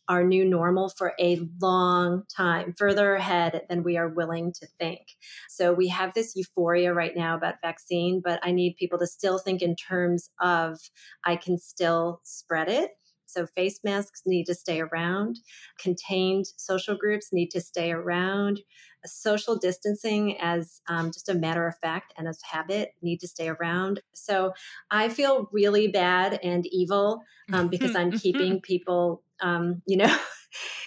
our 0.08 0.24
new 0.24 0.44
normal 0.44 0.88
for 0.88 1.12
a 1.20 1.40
long 1.60 2.22
time, 2.34 2.74
further 2.78 3.14
ahead 3.14 3.62
than 3.68 3.82
we 3.82 3.96
are 3.98 4.08
willing 4.08 4.52
to 4.54 4.66
think. 4.78 5.02
So 5.50 5.72
we 5.72 5.88
have 5.88 6.14
this 6.14 6.34
euphoria 6.34 6.94
right 6.94 7.14
now 7.14 7.36
about 7.36 7.56
vaccine, 7.62 8.22
but 8.24 8.40
I 8.42 8.52
need 8.52 8.76
people 8.78 8.98
to 9.00 9.06
still 9.06 9.38
think 9.38 9.60
in 9.60 9.76
terms 9.76 10.30
of 10.40 10.78
I 11.24 11.36
can 11.36 11.58
still 11.58 12.20
spread 12.24 12.68
it 12.68 12.92
so 13.28 13.46
face 13.46 13.80
masks 13.84 14.22
need 14.26 14.44
to 14.46 14.54
stay 14.54 14.80
around, 14.80 15.38
contained 15.78 16.46
social 16.56 16.96
groups 16.96 17.28
need 17.32 17.50
to 17.50 17.60
stay 17.60 17.92
around, 17.92 18.60
social 19.04 19.56
distancing 19.56 20.38
as 20.40 20.80
um, 20.88 21.12
just 21.12 21.28
a 21.28 21.34
matter 21.34 21.66
of 21.66 21.76
fact 21.78 22.14
and 22.16 22.26
as 22.26 22.40
habit 22.42 22.94
need 23.02 23.20
to 23.20 23.28
stay 23.28 23.48
around. 23.48 24.00
So 24.14 24.52
I 24.90 25.08
feel 25.08 25.48
really 25.52 25.88
bad 25.88 26.40
and 26.42 26.66
evil 26.66 27.22
um, 27.52 27.68
because 27.68 27.94
I'm 27.94 28.12
keeping 28.12 28.60
people, 28.60 29.22
um, 29.40 29.82
you 29.86 29.96
know. 29.96 30.16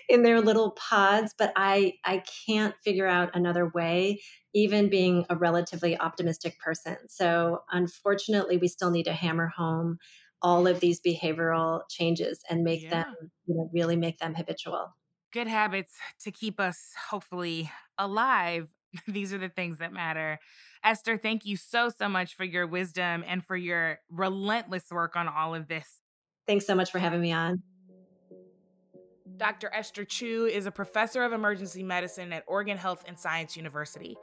in 0.10 0.24
their 0.24 0.42
little 0.42 0.72
pods 0.72 1.36
but 1.38 1.54
i 1.56 1.94
i 2.04 2.24
can't 2.48 2.74
figure 2.84 3.06
out 3.06 3.30
another 3.36 3.68
way 3.68 4.20
even 4.54 4.90
being 4.90 5.24
a 5.30 5.36
relatively 5.36 5.98
optimistic 6.00 6.60
person 6.60 6.98
so 7.08 7.62
unfortunately 7.72 8.58
we 8.58 8.68
still 8.68 8.90
need 8.90 9.04
to 9.04 9.14
hammer 9.14 9.48
home 9.48 10.00
all 10.42 10.68
of 10.68 10.80
these 10.80 11.00
behavioral 11.00 11.82
changes 11.90 12.42
and 12.50 12.64
make 12.64 12.84
yeah. 12.84 12.90
them, 12.90 13.16
you 13.46 13.56
know, 13.56 13.70
really 13.74 13.96
make 13.96 14.20
them 14.20 14.34
habitual. 14.34 14.96
Good 15.32 15.48
habits 15.48 15.94
to 16.24 16.32
keep 16.32 16.60
us 16.60 16.92
hopefully 17.10 17.72
alive. 17.98 18.70
These 19.08 19.34
are 19.34 19.38
the 19.38 19.50
things 19.50 19.78
that 19.78 19.94
matter. 19.94 20.40
Esther, 20.84 21.18
thank 21.18 21.46
you 21.46 21.56
so, 21.58 21.90
so 21.90 22.10
much 22.10 22.36
for 22.36 22.44
your 22.44 22.68
wisdom 22.68 23.24
and 23.28 23.46
for 23.46 23.56
your 23.56 24.00
relentless 24.10 24.86
work 24.92 25.16
on 25.16 25.28
all 25.28 25.54
of 25.54 25.68
this. 25.68 26.02
Thanks 26.48 26.66
so 26.66 26.76
much 26.76 26.92
for 26.92 27.00
having 27.00 27.22
me 27.22 27.32
on. 27.32 27.62
Dr. 29.38 29.72
Esther 29.74 30.06
Choo 30.06 30.50
is 30.52 30.66
a 30.66 30.72
professor 30.72 31.24
of 31.24 31.34
emergency 31.34 31.84
medicine 31.84 32.34
at 32.34 32.44
Oregon 32.48 32.78
Health 32.78 33.04
and 33.08 33.18
Science 33.18 33.56
University. 33.56 34.18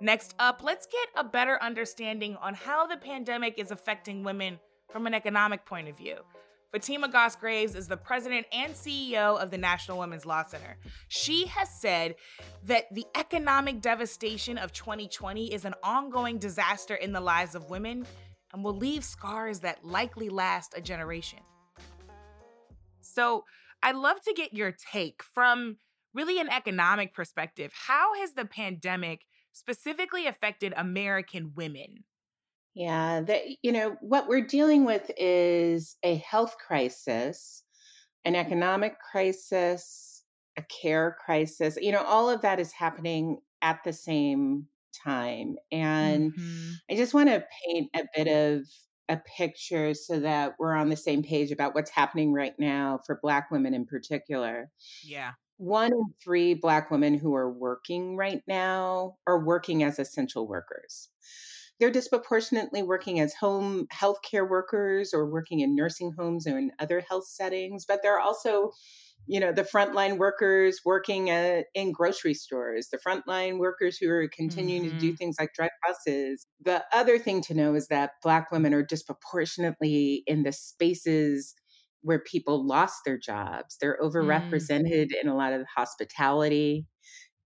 Next 0.00 0.34
up, 0.38 0.62
let's 0.62 0.86
get 0.86 1.08
a 1.16 1.28
better 1.28 1.62
understanding 1.62 2.36
on 2.36 2.54
how 2.54 2.86
the 2.86 2.96
pandemic 2.96 3.58
is 3.58 3.70
affecting 3.70 4.24
women 4.24 4.58
from 4.90 5.06
an 5.06 5.14
economic 5.14 5.64
point 5.66 5.88
of 5.88 5.96
view. 5.96 6.16
Fatima 6.74 7.08
Goss 7.08 7.36
Graves 7.36 7.76
is 7.76 7.86
the 7.86 7.96
president 7.96 8.48
and 8.52 8.74
CEO 8.74 9.40
of 9.40 9.52
the 9.52 9.58
National 9.58 9.96
Women's 9.96 10.26
Law 10.26 10.42
Center. 10.44 10.76
She 11.06 11.46
has 11.46 11.70
said 11.70 12.16
that 12.64 12.92
the 12.92 13.06
economic 13.14 13.80
devastation 13.80 14.58
of 14.58 14.72
2020 14.72 15.54
is 15.54 15.64
an 15.64 15.74
ongoing 15.84 16.38
disaster 16.38 16.96
in 16.96 17.12
the 17.12 17.20
lives 17.20 17.54
of 17.54 17.70
women 17.70 18.04
and 18.52 18.64
will 18.64 18.76
leave 18.76 19.04
scars 19.04 19.60
that 19.60 19.84
likely 19.84 20.28
last 20.28 20.74
a 20.76 20.80
generation. 20.80 21.38
So, 23.00 23.44
I'd 23.80 23.94
love 23.94 24.20
to 24.22 24.32
get 24.34 24.52
your 24.52 24.72
take 24.72 25.22
from 25.22 25.76
really 26.12 26.40
an 26.40 26.48
economic 26.48 27.14
perspective. 27.14 27.70
How 27.86 28.14
has 28.14 28.32
the 28.32 28.46
pandemic 28.46 29.20
specifically 29.52 30.26
affected 30.26 30.72
American 30.76 31.52
women? 31.54 32.04
Yeah, 32.74 33.20
that 33.22 33.42
you 33.62 33.72
know 33.72 33.96
what 34.00 34.26
we're 34.28 34.46
dealing 34.46 34.84
with 34.84 35.10
is 35.16 35.96
a 36.02 36.16
health 36.16 36.56
crisis, 36.58 37.62
an 38.24 38.34
economic 38.34 38.96
crisis, 39.00 40.22
a 40.56 40.62
care 40.62 41.16
crisis. 41.24 41.78
You 41.80 41.92
know, 41.92 42.02
all 42.02 42.28
of 42.28 42.42
that 42.42 42.58
is 42.60 42.72
happening 42.72 43.38
at 43.62 43.84
the 43.84 43.92
same 43.92 44.66
time. 45.04 45.56
And 45.72 46.32
mm-hmm. 46.32 46.72
I 46.90 46.96
just 46.96 47.14
want 47.14 47.28
to 47.28 47.44
paint 47.66 47.90
a 47.94 48.04
bit 48.16 48.26
of 48.28 48.66
a 49.08 49.18
picture 49.36 49.94
so 49.94 50.20
that 50.20 50.54
we're 50.58 50.74
on 50.74 50.88
the 50.88 50.96
same 50.96 51.22
page 51.22 51.50
about 51.52 51.74
what's 51.74 51.90
happening 51.90 52.32
right 52.32 52.54
now 52.58 52.98
for 53.06 53.18
black 53.22 53.50
women 53.50 53.74
in 53.74 53.84
particular. 53.86 54.70
Yeah. 55.02 55.32
one 55.56 55.92
in 55.92 56.04
three 56.22 56.54
Black 56.54 56.90
women 56.90 57.14
who 57.18 57.34
are 57.34 57.50
working 57.52 58.16
right 58.16 58.42
now 58.46 59.16
are 59.26 59.44
working 59.44 59.82
as 59.82 59.98
essential 59.98 60.46
workers. 60.48 61.08
They're 61.80 61.90
disproportionately 61.90 62.82
working 62.82 63.20
as 63.20 63.34
home 63.34 63.86
healthcare 63.92 64.48
workers 64.48 65.12
or 65.12 65.30
working 65.30 65.60
in 65.60 65.74
nursing 65.74 66.12
homes 66.16 66.46
or 66.46 66.58
in 66.58 66.70
other 66.78 67.02
health 67.08 67.26
settings, 67.26 67.84
but 67.86 68.00
they're 68.02 68.20
also 68.20 68.70
you 69.26 69.40
know 69.40 69.52
the 69.52 69.62
frontline 69.62 70.18
workers 70.18 70.80
working 70.84 71.30
at, 71.30 71.66
in 71.74 71.92
grocery 71.92 72.34
stores 72.34 72.88
the 72.90 72.98
frontline 72.98 73.58
workers 73.58 73.96
who 73.96 74.10
are 74.10 74.28
continuing 74.28 74.82
mm-hmm. 74.82 74.94
to 74.94 75.00
do 75.00 75.08
mm-hmm. 75.08 75.16
things 75.16 75.36
like 75.38 75.54
drive 75.54 75.70
buses 75.86 76.46
the 76.62 76.84
other 76.92 77.18
thing 77.18 77.40
to 77.40 77.54
know 77.54 77.74
is 77.74 77.88
that 77.88 78.12
black 78.22 78.50
women 78.50 78.74
are 78.74 78.84
disproportionately 78.84 80.22
in 80.26 80.42
the 80.42 80.52
spaces 80.52 81.54
where 82.02 82.18
people 82.18 82.66
lost 82.66 83.00
their 83.06 83.18
jobs 83.18 83.76
they're 83.80 83.98
mm. 84.00 84.06
overrepresented 84.06 85.06
mm. 85.06 85.22
in 85.22 85.28
a 85.28 85.36
lot 85.36 85.52
of 85.52 85.62
hospitality 85.74 86.86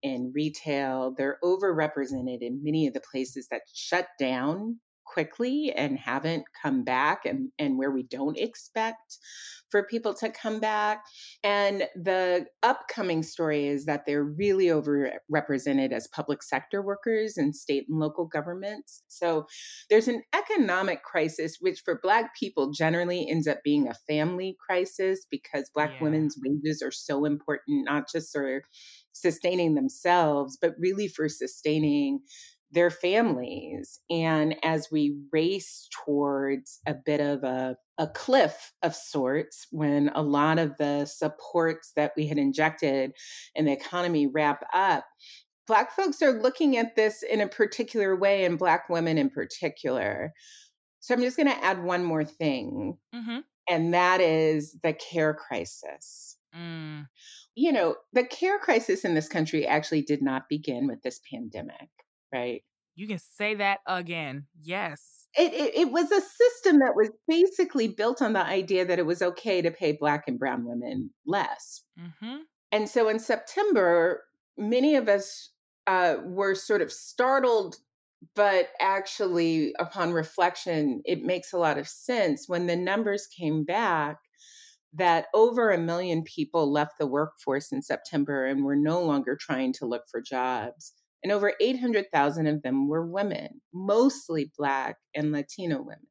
in 0.02 0.32
retail 0.34 1.14
they're 1.16 1.38
overrepresented 1.42 2.38
in 2.40 2.62
many 2.62 2.86
of 2.86 2.94
the 2.94 3.00
places 3.00 3.48
that 3.50 3.62
shut 3.72 4.06
down 4.18 4.78
quickly 5.12 5.72
and 5.74 5.98
haven't 5.98 6.44
come 6.62 6.84
back 6.84 7.24
and, 7.24 7.50
and 7.58 7.78
where 7.78 7.90
we 7.90 8.02
don't 8.02 8.38
expect 8.38 9.18
for 9.70 9.82
people 9.82 10.14
to 10.14 10.30
come 10.30 10.60
back. 10.60 11.02
And 11.42 11.84
the 11.94 12.46
upcoming 12.62 13.22
story 13.22 13.66
is 13.66 13.86
that 13.86 14.04
they're 14.06 14.24
really 14.24 14.66
overrepresented 14.66 15.92
as 15.92 16.08
public 16.08 16.42
sector 16.42 16.82
workers 16.82 17.36
in 17.36 17.52
state 17.52 17.86
and 17.88 17.98
local 17.98 18.26
governments. 18.26 19.02
So 19.08 19.46
there's 19.90 20.08
an 20.08 20.22
economic 20.34 21.02
crisis, 21.02 21.58
which 21.60 21.80
for 21.84 22.00
Black 22.02 22.34
people 22.38 22.72
generally 22.72 23.28
ends 23.28 23.46
up 23.46 23.58
being 23.62 23.88
a 23.88 23.94
family 24.08 24.56
crisis 24.64 25.26
because 25.30 25.70
Black 25.74 25.92
yeah. 25.96 26.04
women's 26.04 26.36
wages 26.42 26.82
are 26.82 26.92
so 26.92 27.24
important, 27.24 27.84
not 27.84 28.04
just 28.10 28.32
for 28.32 28.62
sustaining 29.20 29.74
themselves, 29.74 30.58
but 30.60 30.74
really 30.78 31.08
for 31.08 31.28
sustaining 31.28 32.20
their 32.70 32.90
families. 32.90 33.98
And 34.10 34.56
as 34.62 34.88
we 34.92 35.16
race 35.32 35.88
towards 36.04 36.80
a 36.86 36.94
bit 36.94 37.20
of 37.20 37.42
a, 37.42 37.76
a 37.96 38.08
cliff 38.08 38.72
of 38.82 38.94
sorts, 38.94 39.66
when 39.70 40.10
a 40.14 40.22
lot 40.22 40.58
of 40.58 40.76
the 40.76 41.06
supports 41.06 41.92
that 41.96 42.12
we 42.16 42.26
had 42.26 42.36
injected 42.36 43.12
in 43.54 43.64
the 43.64 43.72
economy 43.72 44.26
wrap 44.26 44.64
up, 44.74 45.04
Black 45.66 45.92
folks 45.92 46.22
are 46.22 46.42
looking 46.42 46.78
at 46.78 46.96
this 46.96 47.22
in 47.22 47.42
a 47.42 47.46
particular 47.48 48.16
way, 48.16 48.44
and 48.44 48.58
Black 48.58 48.88
women 48.88 49.18
in 49.18 49.28
particular. 49.28 50.32
So 51.00 51.14
I'm 51.14 51.20
just 51.20 51.36
going 51.36 51.48
to 51.48 51.64
add 51.64 51.84
one 51.84 52.04
more 52.04 52.24
thing, 52.24 52.96
mm-hmm. 53.14 53.38
and 53.68 53.94
that 53.94 54.20
is 54.20 54.76
the 54.82 54.94
care 54.94 55.34
crisis. 55.34 56.36
Mm. 56.58 57.06
You 57.58 57.72
know, 57.72 57.96
the 58.12 58.24
care 58.24 58.58
crisis 58.58 59.04
in 59.04 59.14
this 59.14 59.28
country 59.28 59.66
actually 59.66 60.02
did 60.02 60.22
not 60.22 60.48
begin 60.48 60.86
with 60.86 61.02
this 61.02 61.20
pandemic 61.30 61.88
right? 62.32 62.62
You 62.94 63.06
can 63.06 63.18
say 63.18 63.54
that 63.56 63.80
again. 63.86 64.46
Yes. 64.60 65.26
It, 65.36 65.52
it, 65.52 65.74
it, 65.76 65.92
was 65.92 66.10
a 66.10 66.20
system 66.20 66.80
that 66.80 66.96
was 66.96 67.10
basically 67.28 67.88
built 67.88 68.22
on 68.22 68.32
the 68.32 68.44
idea 68.44 68.84
that 68.84 68.98
it 68.98 69.06
was 69.06 69.22
okay 69.22 69.62
to 69.62 69.70
pay 69.70 69.92
Black 69.92 70.24
and 70.26 70.38
Brown 70.38 70.64
women 70.64 71.10
less. 71.26 71.82
Mm-hmm. 72.00 72.38
And 72.72 72.88
so 72.88 73.08
in 73.08 73.18
September, 73.18 74.24
many 74.56 74.96
of 74.96 75.08
us 75.08 75.50
uh, 75.86 76.16
were 76.24 76.54
sort 76.54 76.82
of 76.82 76.90
startled, 76.90 77.76
but 78.34 78.70
actually, 78.80 79.74
upon 79.78 80.12
reflection, 80.12 81.02
it 81.04 81.22
makes 81.22 81.52
a 81.52 81.58
lot 81.58 81.78
of 81.78 81.86
sense 81.86 82.48
when 82.48 82.66
the 82.66 82.76
numbers 82.76 83.28
came 83.28 83.64
back 83.64 84.18
that 84.94 85.26
over 85.34 85.70
a 85.70 85.78
million 85.78 86.22
people 86.22 86.70
left 86.70 86.98
the 86.98 87.06
workforce 87.06 87.72
in 87.72 87.82
September 87.82 88.46
and 88.46 88.64
were 88.64 88.76
no 88.76 89.02
longer 89.02 89.36
trying 89.36 89.72
to 89.74 89.86
look 89.86 90.04
for 90.10 90.20
jobs 90.20 90.94
and 91.22 91.32
over 91.32 91.54
800,000 91.60 92.46
of 92.46 92.62
them 92.62 92.88
were 92.88 93.06
women, 93.06 93.60
mostly 93.72 94.52
Black 94.56 94.98
and 95.14 95.32
Latino 95.32 95.78
women. 95.78 96.06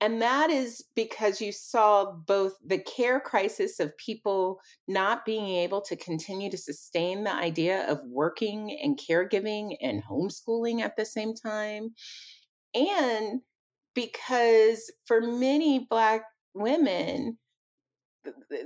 And 0.00 0.20
that 0.20 0.50
is 0.50 0.84
because 0.96 1.40
you 1.40 1.52
saw 1.52 2.10
both 2.10 2.54
the 2.66 2.78
care 2.78 3.20
crisis 3.20 3.78
of 3.78 3.96
people 3.98 4.58
not 4.88 5.24
being 5.24 5.46
able 5.46 5.80
to 5.82 5.94
continue 5.94 6.50
to 6.50 6.58
sustain 6.58 7.22
the 7.22 7.32
idea 7.32 7.88
of 7.88 8.00
working 8.04 8.76
and 8.82 8.98
caregiving 8.98 9.76
and 9.80 10.02
homeschooling 10.02 10.80
at 10.80 10.96
the 10.96 11.04
same 11.04 11.34
time. 11.34 11.94
And 12.74 13.42
because 13.94 14.90
for 15.06 15.20
many 15.20 15.86
Black 15.88 16.24
women, 16.54 17.38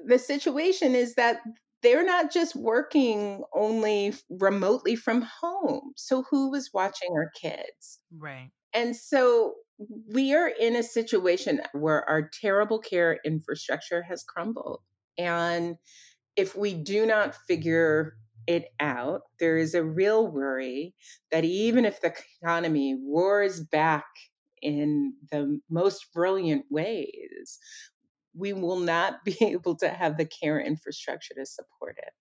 the 0.07 0.19
situation 0.19 0.95
is 0.95 1.15
that 1.15 1.39
they're 1.83 2.05
not 2.05 2.33
just 2.33 2.57
working 2.57 3.45
only 3.55 4.15
remotely 4.29 4.97
from 4.97 5.23
home. 5.23 5.93
So 5.97 6.25
who 6.31 6.51
was 6.51 6.71
watching 6.73 7.11
our 7.13 7.31
kids? 7.41 8.01
Right. 8.17 8.51
And 8.73 8.97
so 8.97 9.55
we 10.13 10.35
are 10.35 10.49
in 10.49 10.75
a 10.75 10.83
situation 10.83 11.61
where 11.73 12.09
our 12.09 12.29
terrible 12.41 12.79
care 12.79 13.21
infrastructure 13.25 14.03
has 14.03 14.25
crumbled. 14.25 14.81
And 15.19 15.77
if 16.37 16.57
we 16.57 16.75
do 16.75 17.07
not 17.07 17.35
figure 17.49 18.17
it 18.47 18.67
out, 18.81 19.23
there 19.39 19.57
is 19.57 19.75
a 19.75 19.85
real 19.85 20.27
worry 20.27 20.95
that 21.31 21.45
even 21.45 21.85
if 21.85 22.01
the 22.01 22.15
economy 22.43 22.97
roars 23.09 23.61
back 23.61 24.05
in 24.63 25.15
the 25.31 25.61
most 25.71 26.13
brilliant 26.13 26.65
ways, 26.71 27.59
we 28.35 28.53
will 28.53 28.79
not 28.81 29.25
be 29.25 29.37
able 29.41 29.77
to 29.77 29.89
have 29.89 30.17
the 30.17 30.27
care 30.27 30.61
infrastructure 30.61 31.35
to 31.35 31.47
support 31.47 31.99
it. 31.99 32.13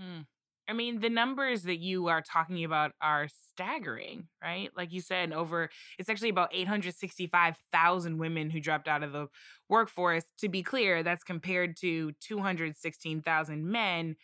Mm. 0.00 0.26
I 0.68 0.74
mean, 0.74 1.00
the 1.00 1.10
numbers 1.10 1.64
that 1.64 1.80
you 1.80 2.06
are 2.06 2.22
talking 2.22 2.64
about 2.64 2.92
are 3.00 3.26
staggering, 3.28 4.28
right? 4.42 4.70
Like 4.76 4.92
you 4.92 5.00
said, 5.00 5.32
over 5.32 5.70
it's 5.98 6.08
actually 6.08 6.28
about 6.28 6.50
865,000 6.54 8.18
women 8.18 8.48
who 8.48 8.60
dropped 8.60 8.86
out 8.86 9.02
of 9.02 9.12
the 9.12 9.26
workforce. 9.68 10.24
To 10.38 10.48
be 10.48 10.62
clear, 10.62 11.02
that's 11.02 11.24
compared 11.24 11.76
to 11.78 12.12
216,000 12.20 13.66
men 13.66 14.16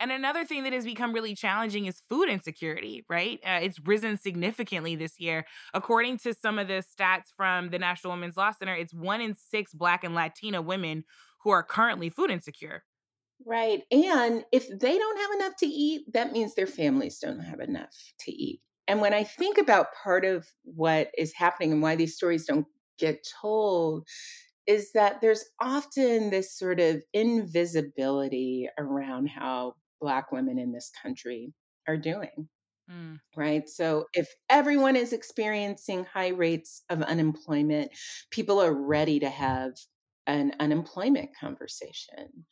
and 0.00 0.12
another 0.12 0.44
thing 0.44 0.64
that 0.64 0.72
has 0.72 0.84
become 0.84 1.12
really 1.12 1.34
challenging 1.34 1.86
is 1.86 2.00
food 2.08 2.28
insecurity, 2.28 3.04
right? 3.08 3.40
Uh, 3.44 3.60
it's 3.62 3.78
risen 3.80 4.18
significantly 4.18 4.96
this 4.96 5.18
year. 5.18 5.46
According 5.74 6.18
to 6.18 6.34
some 6.34 6.58
of 6.58 6.68
the 6.68 6.84
stats 6.84 7.32
from 7.36 7.70
the 7.70 7.78
National 7.78 8.12
Women's 8.12 8.36
Law 8.36 8.50
Center, 8.52 8.74
it's 8.74 8.94
one 8.94 9.20
in 9.20 9.34
six 9.34 9.72
Black 9.72 10.04
and 10.04 10.14
Latina 10.14 10.60
women 10.62 11.04
who 11.40 11.50
are 11.50 11.62
currently 11.62 12.10
food 12.10 12.30
insecure. 12.30 12.84
Right. 13.44 13.82
And 13.90 14.44
if 14.50 14.66
they 14.68 14.98
don't 14.98 15.18
have 15.18 15.30
enough 15.40 15.56
to 15.58 15.66
eat, 15.66 16.12
that 16.14 16.32
means 16.32 16.54
their 16.54 16.66
families 16.66 17.18
don't 17.18 17.40
have 17.40 17.60
enough 17.60 17.94
to 18.20 18.32
eat. 18.32 18.62
And 18.88 19.00
when 19.00 19.12
I 19.12 19.24
think 19.24 19.58
about 19.58 19.94
part 20.02 20.24
of 20.24 20.46
what 20.62 21.10
is 21.18 21.32
happening 21.34 21.72
and 21.72 21.82
why 21.82 21.96
these 21.96 22.16
stories 22.16 22.46
don't 22.46 22.66
get 22.98 23.26
told, 23.40 24.06
is 24.66 24.92
that 24.92 25.20
there's 25.20 25.44
often 25.60 26.30
this 26.30 26.56
sort 26.56 26.80
of 26.80 27.02
invisibility 27.12 28.68
around 28.78 29.28
how 29.28 29.74
Black 30.00 30.32
women 30.32 30.58
in 30.58 30.72
this 30.72 30.90
country 31.02 31.52
are 31.88 31.96
doing. 31.96 32.48
Mm. 32.90 33.18
Right. 33.36 33.68
So 33.68 34.06
if 34.12 34.28
everyone 34.48 34.96
is 34.96 35.12
experiencing 35.12 36.04
high 36.04 36.28
rates 36.28 36.82
of 36.88 37.02
unemployment, 37.02 37.90
people 38.30 38.60
are 38.60 38.72
ready 38.72 39.18
to 39.20 39.28
have 39.28 39.72
an 40.26 40.52
unemployment 40.60 41.30
conversation. 41.38 42.46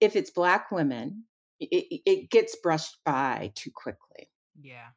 If 0.00 0.16
it's 0.16 0.30
Black 0.30 0.70
women, 0.70 1.24
it, 1.58 2.00
it 2.06 2.30
gets 2.30 2.56
brushed 2.62 2.98
by 3.04 3.52
too 3.54 3.70
quickly. 3.74 4.30
Yeah. 4.60 4.88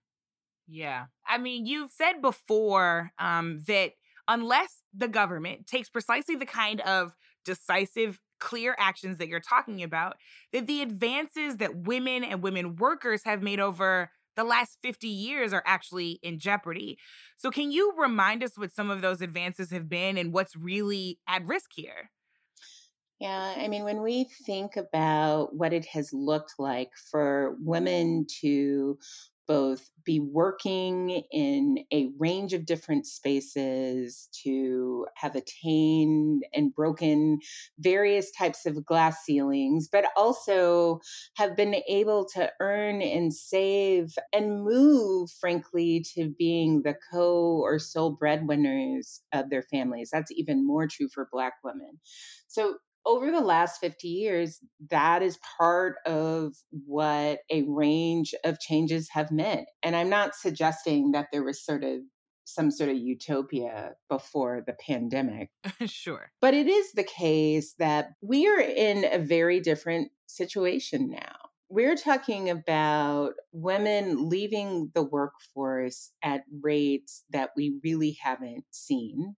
Yeah. 0.67 1.05
I 1.27 1.37
mean, 1.37 1.65
you've 1.65 1.91
said 1.91 2.21
before 2.21 3.11
um, 3.19 3.59
that 3.67 3.91
unless 4.27 4.81
the 4.95 5.07
government 5.07 5.67
takes 5.67 5.89
precisely 5.89 6.35
the 6.35 6.45
kind 6.45 6.81
of 6.81 7.13
decisive 7.43 8.19
clear 8.43 8.75
actions 8.77 9.17
that 9.17 9.29
you're 9.29 9.39
talking 9.39 9.81
about, 9.81 10.17
that 10.51 10.67
the 10.67 10.81
advances 10.81 11.57
that 11.57 11.75
women 11.87 12.23
and 12.23 12.43
women 12.43 12.75
workers 12.75 13.23
have 13.23 13.41
made 13.41 13.59
over 13.61 14.11
the 14.35 14.43
last 14.43 14.77
50 14.81 15.07
years 15.07 15.53
are 15.53 15.63
actually 15.65 16.19
in 16.21 16.39
jeopardy. 16.39 16.97
So, 17.37 17.51
can 17.51 17.71
you 17.71 17.93
remind 17.97 18.43
us 18.43 18.57
what 18.57 18.73
some 18.73 18.89
of 18.89 19.01
those 19.01 19.21
advances 19.21 19.71
have 19.71 19.87
been 19.87 20.17
and 20.17 20.33
what's 20.33 20.55
really 20.55 21.19
at 21.27 21.45
risk 21.45 21.71
here? 21.73 22.09
Yeah, 23.19 23.53
I 23.57 23.67
mean, 23.69 23.83
when 23.85 24.01
we 24.01 24.25
think 24.45 24.75
about 24.75 25.55
what 25.55 25.71
it 25.71 25.85
has 25.85 26.11
looked 26.11 26.55
like 26.59 26.91
for 27.09 27.55
women 27.59 28.25
to 28.41 28.97
both 29.47 29.89
be 30.05 30.19
working 30.19 31.23
in 31.31 31.79
a 31.91 32.09
range 32.17 32.53
of 32.53 32.65
different 32.65 33.05
spaces 33.05 34.27
to 34.43 35.05
have 35.15 35.35
attained 35.35 36.43
and 36.53 36.73
broken 36.75 37.39
various 37.79 38.31
types 38.31 38.65
of 38.65 38.85
glass 38.85 39.23
ceilings, 39.23 39.87
but 39.91 40.05
also 40.15 40.99
have 41.35 41.55
been 41.55 41.75
able 41.87 42.25
to 42.33 42.51
earn 42.59 43.01
and 43.01 43.33
save 43.33 44.15
and 44.33 44.63
move, 44.63 45.29
frankly, 45.39 46.05
to 46.15 46.33
being 46.37 46.81
the 46.83 46.95
co 47.11 47.59
or 47.61 47.79
sole 47.79 48.11
breadwinners 48.11 49.21
of 49.31 49.49
their 49.49 49.63
families. 49.63 50.09
That's 50.11 50.31
even 50.31 50.65
more 50.65 50.87
true 50.87 51.09
for 51.13 51.27
Black 51.31 51.53
women. 51.63 51.99
So 52.47 52.77
over 53.05 53.31
the 53.31 53.41
last 53.41 53.79
50 53.79 54.07
years, 54.07 54.59
that 54.89 55.21
is 55.21 55.37
part 55.57 55.95
of 56.05 56.53
what 56.71 57.39
a 57.49 57.63
range 57.63 58.33
of 58.43 58.59
changes 58.59 59.09
have 59.11 59.31
meant. 59.31 59.67
And 59.81 59.95
I'm 59.95 60.09
not 60.09 60.35
suggesting 60.35 61.11
that 61.11 61.27
there 61.31 61.43
was 61.43 61.63
sort 61.63 61.83
of 61.83 61.99
some 62.45 62.71
sort 62.71 62.89
of 62.89 62.97
utopia 62.97 63.93
before 64.09 64.63
the 64.65 64.73
pandemic. 64.73 65.49
sure. 65.85 66.31
But 66.41 66.53
it 66.53 66.67
is 66.67 66.91
the 66.93 67.03
case 67.03 67.73
that 67.79 68.09
we 68.21 68.47
are 68.47 68.59
in 68.59 69.05
a 69.11 69.19
very 69.19 69.59
different 69.59 70.11
situation 70.27 71.09
now. 71.09 71.35
We're 71.69 71.95
talking 71.95 72.49
about 72.49 73.33
women 73.51 74.29
leaving 74.29 74.91
the 74.93 75.03
workforce 75.03 76.11
at 76.23 76.43
rates 76.61 77.23
that 77.31 77.49
we 77.55 77.79
really 77.83 78.17
haven't 78.21 78.65
seen 78.69 79.35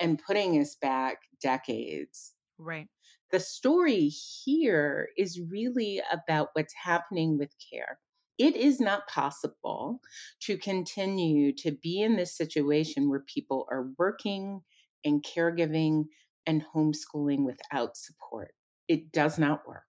and 0.00 0.20
putting 0.24 0.58
us 0.60 0.76
back 0.80 1.18
decades. 1.42 2.32
Right. 2.56 2.88
The 3.34 3.40
story 3.40 4.10
here 4.44 5.08
is 5.18 5.40
really 5.40 6.00
about 6.12 6.50
what's 6.52 6.72
happening 6.72 7.36
with 7.36 7.50
care. 7.68 7.98
It 8.38 8.54
is 8.54 8.78
not 8.78 9.08
possible 9.08 9.98
to 10.42 10.56
continue 10.56 11.52
to 11.54 11.72
be 11.72 12.00
in 12.00 12.14
this 12.14 12.36
situation 12.36 13.10
where 13.10 13.24
people 13.26 13.66
are 13.72 13.88
working 13.98 14.60
and 15.04 15.20
caregiving 15.20 16.04
and 16.46 16.64
homeschooling 16.72 17.44
without 17.44 17.96
support. 17.96 18.52
It 18.86 19.10
does 19.10 19.36
not 19.36 19.66
work. 19.66 19.82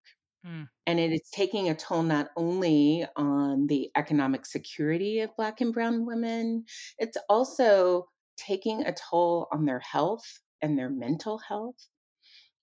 Mm. 0.44 0.68
And 0.88 1.00
it 1.00 1.12
is 1.12 1.30
taking 1.32 1.70
a 1.70 1.76
toll 1.76 2.02
not 2.02 2.30
only 2.36 3.06
on 3.16 3.68
the 3.68 3.92
economic 3.96 4.48
security 4.48 5.20
of 5.20 5.36
Black 5.38 5.62
and 5.62 5.72
Brown 5.72 6.08
women, 6.08 6.66
it's 6.98 7.18
also 7.30 8.08
taking 8.38 8.88
a 8.88 8.92
toll 8.92 9.48
on 9.52 9.66
their 9.66 9.82
health 9.82 10.40
and 10.64 10.80
their 10.80 10.90
mental 10.90 11.38
health. 11.38 11.90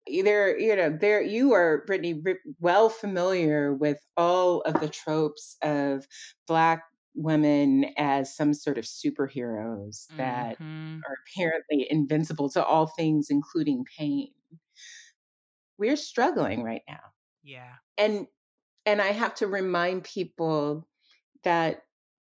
There, 0.07 0.59
you 0.59 0.75
know, 0.75 0.91
there 0.91 1.23
you 1.23 1.53
are, 1.53 1.85
Brittany, 1.87 2.23
well 2.59 2.89
familiar 2.89 3.73
with 3.73 3.99
all 4.17 4.63
of 4.63 4.81
the 4.81 4.89
tropes 4.89 5.57
of 5.63 6.07
Black 6.49 6.83
women 7.15 7.87
as 7.97 8.35
some 8.35 8.55
sort 8.55 8.79
of 8.79 8.85
superheroes 8.85 10.07
that 10.17 10.59
mm-hmm. 10.59 10.99
are 11.07 11.17
apparently 11.27 11.87
invincible 11.91 12.49
to 12.51 12.65
all 12.65 12.87
things, 12.87 13.29
including 13.31 13.85
pain. 13.99 14.31
We're 15.79 15.97
struggling 15.97 16.63
right 16.63 16.83
now. 16.89 17.01
Yeah. 17.43 17.73
And 17.99 18.27
and 18.87 19.01
I 19.01 19.13
have 19.13 19.35
to 19.37 19.47
remind 19.47 20.05
people 20.05 20.89
that 21.45 21.83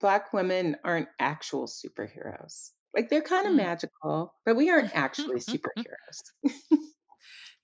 black 0.01 0.33
women 0.33 0.77
aren't 0.85 1.09
actual 1.19 1.67
superheroes. 1.67 2.71
Like 2.95 3.09
they're 3.11 3.23
kind 3.23 3.47
of 3.47 3.53
mm. 3.53 3.57
magical, 3.57 4.35
but 4.45 4.57
we 4.57 4.71
aren't 4.71 4.95
actually 4.95 5.37
superheroes. 5.41 6.23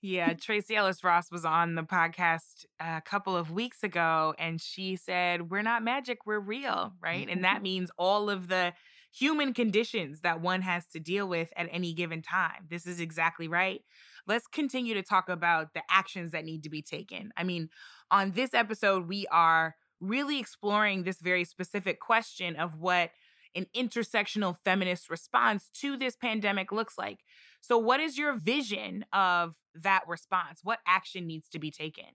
yeah, 0.03 0.33
Tracee 0.33 0.75
Ellis 0.75 1.03
Ross 1.03 1.31
was 1.31 1.45
on 1.45 1.75
the 1.75 1.81
podcast 1.81 2.65
a 2.79 3.01
couple 3.01 3.35
of 3.35 3.49
weeks 3.49 3.83
ago 3.83 4.35
and 4.37 4.61
she 4.61 4.95
said, 4.95 5.49
We're 5.49 5.63
not 5.63 5.83
magic, 5.83 6.19
we're 6.25 6.39
real, 6.39 6.93
right? 7.01 7.27
And 7.27 7.43
that 7.43 7.55
mm-hmm. 7.55 7.63
means 7.63 7.91
all 7.97 8.29
of 8.29 8.47
the 8.47 8.73
human 9.11 9.53
conditions 9.53 10.21
that 10.21 10.41
one 10.41 10.61
has 10.61 10.85
to 10.87 10.99
deal 10.99 11.27
with 11.27 11.51
at 11.55 11.67
any 11.71 11.93
given 11.93 12.21
time. 12.21 12.67
This 12.69 12.85
is 12.85 12.99
exactly 12.99 13.47
right 13.47 13.81
let's 14.27 14.47
continue 14.47 14.93
to 14.93 15.03
talk 15.03 15.29
about 15.29 15.73
the 15.73 15.81
actions 15.89 16.31
that 16.31 16.45
need 16.45 16.63
to 16.63 16.69
be 16.69 16.81
taken. 16.81 17.31
I 17.37 17.43
mean, 17.43 17.69
on 18.11 18.31
this 18.31 18.53
episode, 18.53 19.07
we 19.07 19.27
are 19.31 19.75
really 19.99 20.39
exploring 20.39 21.03
this 21.03 21.19
very 21.19 21.43
specific 21.45 21.99
question 21.99 22.55
of 22.55 22.79
what 22.79 23.11
an 23.55 23.67
intersectional 23.75 24.57
feminist 24.63 25.09
response 25.09 25.69
to 25.75 25.97
this 25.97 26.15
pandemic 26.15 26.71
looks 26.71 26.97
like. 26.97 27.19
So, 27.61 27.77
what 27.77 27.99
is 27.99 28.17
your 28.17 28.33
vision 28.35 29.05
of 29.13 29.55
that 29.75 30.03
response? 30.07 30.59
What 30.63 30.79
action 30.87 31.27
needs 31.27 31.47
to 31.49 31.59
be 31.59 31.71
taken? 31.71 32.05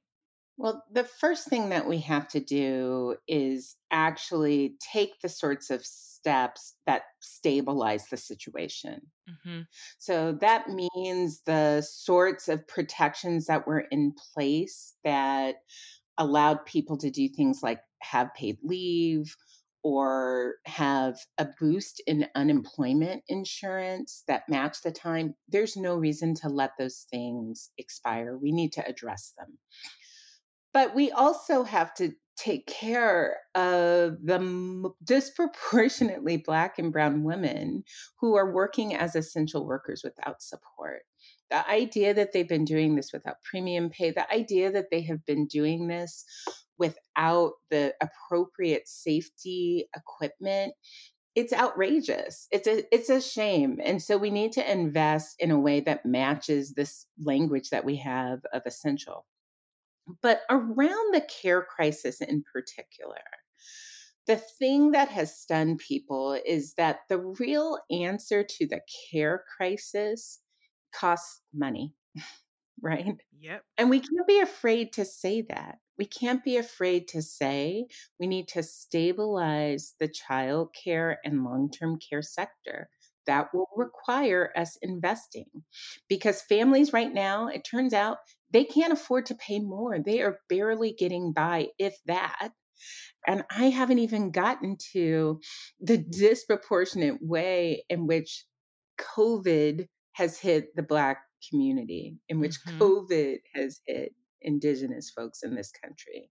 Well, 0.59 0.85
the 0.93 1.05
first 1.05 1.49
thing 1.49 1.69
that 1.69 1.87
we 1.87 1.99
have 1.99 2.27
to 2.29 2.41
do 2.41 3.15
is 3.29 3.77
actually 3.93 4.75
take 4.93 5.21
the 5.21 5.29
sorts 5.29 5.71
of 5.71 5.87
steps 5.87 6.75
that 6.85 7.03
stabilize 7.21 8.07
the 8.09 8.17
situation. 8.17 9.03
Mm-hmm. 9.31 9.61
So 9.99 10.37
that 10.41 10.67
means 10.69 11.43
the 11.47 11.83
sorts 11.83 12.49
of 12.49 12.67
protections 12.67 13.47
that 13.47 13.69
were 13.69 13.85
in 13.93 14.15
place 14.35 14.95
that 15.05 15.57
allowed 16.19 16.67
people 16.67 16.99
to 16.99 17.11
do 17.11 17.29
things 17.29 17.61
like 17.63 17.81
have 18.03 18.35
paid 18.35 18.59
leave 18.65 19.37
or 19.89 20.57
have 20.67 21.19
a 21.39 21.47
boost 21.59 22.03
in 22.07 22.27
unemployment 22.35 23.23
insurance 23.27 24.23
that 24.29 24.43
match 24.47 24.83
the 24.83 24.93
time. 24.93 25.35
There's 25.49 25.79
no 25.79 25.97
reason 25.97 26.35
to 26.43 26.51
let 26.51 26.73
those 26.79 27.07
things 27.11 27.71
expire. 27.79 28.37
We 28.37 28.53
need 28.53 28.75
to 28.75 28.87
address 28.87 29.33
them. 29.39 29.57
But 30.75 30.95
we 30.95 31.11
also 31.11 31.63
have 31.63 31.95
to 31.95 32.13
take 32.37 32.67
care 32.67 33.39
of 33.55 34.19
the 34.23 34.91
disproportionately 35.03 36.37
Black 36.37 36.79
and 36.79 36.93
Brown 36.93 37.25
women 37.25 37.83
who 38.21 38.37
are 38.37 38.53
working 38.53 38.95
as 38.95 39.17
essential 39.17 39.67
workers 39.67 40.03
without 40.05 40.43
support. 40.43 41.01
The 41.51 41.67
idea 41.67 42.13
that 42.13 42.35
they've 42.35 42.47
been 42.47 42.67
doing 42.67 42.95
this 42.95 43.11
without 43.11 43.37
premium 43.43 43.89
pay, 43.89 44.11
the 44.11 44.31
idea 44.31 44.71
that 44.71 44.91
they 44.91 45.01
have 45.05 45.25
been 45.25 45.47
doing 45.47 45.89
this 45.89 46.27
without 46.79 47.53
the 47.71 47.95
appropriate 48.01 48.89
safety 48.89 49.89
equipment 49.97 50.73
it's 51.35 51.53
outrageous 51.53 52.49
it's 52.51 52.67
a 52.67 52.83
it's 52.95 53.11
a 53.11 53.21
shame 53.21 53.79
and 53.85 54.03
so 54.03 54.17
we 54.17 54.31
need 54.31 54.53
to 54.53 54.73
invest 54.73 55.37
in 55.39 55.51
a 55.51 55.61
way 55.61 55.81
that 55.81 56.05
matches 56.05 56.73
this 56.73 57.07
language 57.23 57.71
that 57.71 57.85
we 57.85 57.97
have 57.97 58.41
of 58.53 58.63
essential 58.67 59.25
but 60.23 60.43
around 60.51 61.15
the 61.15 61.27
care 61.43 61.63
crisis 61.63 62.21
in 62.21 62.43
particular, 62.53 63.21
the 64.27 64.37
thing 64.37 64.93
that 64.93 65.09
has 65.09 65.39
stunned 65.39 65.79
people 65.79 66.39
is 66.47 66.75
that 66.75 67.01
the 67.09 67.19
real 67.19 67.79
answer 67.91 68.45
to 68.45 68.67
the 68.67 68.81
care 69.11 69.45
crisis 69.57 70.41
costs 70.95 71.41
money, 71.55 71.95
right? 72.83 73.17
Yep. 73.41 73.63
And 73.77 73.91
we 73.91 74.01
can't 74.01 74.27
be 74.27 74.41
afraid 74.41 74.93
to 74.95 75.05
say 75.05 75.43
that. 75.49 75.79
We 75.99 76.07
can't 76.07 76.45
be 76.45 76.57
afraid 76.57 77.09
to 77.09 77.23
say 77.23 77.87
we 78.21 78.27
need 78.27 78.49
to 78.49 78.63
stabilize 78.63 79.95
the 79.99 80.09
child 80.09 80.75
care 80.75 81.19
and 81.25 81.45
long 81.45 81.71
term 81.71 81.99
care 81.99 82.23
sector 82.23 82.89
that 83.27 83.49
will 83.53 83.69
require 83.77 84.51
us 84.57 84.79
investing 84.81 85.51
because 86.09 86.41
families 86.41 86.93
right 86.93 87.13
now, 87.13 87.49
it 87.49 87.63
turns 87.63 87.93
out 87.93 88.19
they 88.51 88.65
can't 88.65 88.93
afford 88.93 89.27
to 89.27 89.35
pay 89.35 89.61
more. 89.61 89.99
They 89.99 90.23
are 90.23 90.41
barely 90.49 90.95
getting 90.99 91.33
by, 91.33 91.69
if 91.79 91.99
that. 92.07 92.51
And 93.27 93.45
I 93.51 93.67
haven't 93.67 93.99
even 93.99 94.31
gotten 94.31 94.79
to 94.93 95.41
the 95.81 95.99
disproportionate 95.99 97.19
way 97.21 97.85
in 97.91 98.07
which 98.07 98.47
COVID 98.99 99.87
has 100.13 100.39
hit 100.39 100.75
the 100.75 100.83
Black 100.83 101.19
community, 101.51 102.17
in 102.29 102.41
which 102.41 102.57
mm-hmm. 102.67 102.83
COVID 102.83 103.37
has 103.55 103.81
hit 103.87 104.13
Indigenous 104.43 105.11
folks 105.11 105.43
in 105.43 105.55
this 105.55 105.71
country. 105.71 106.31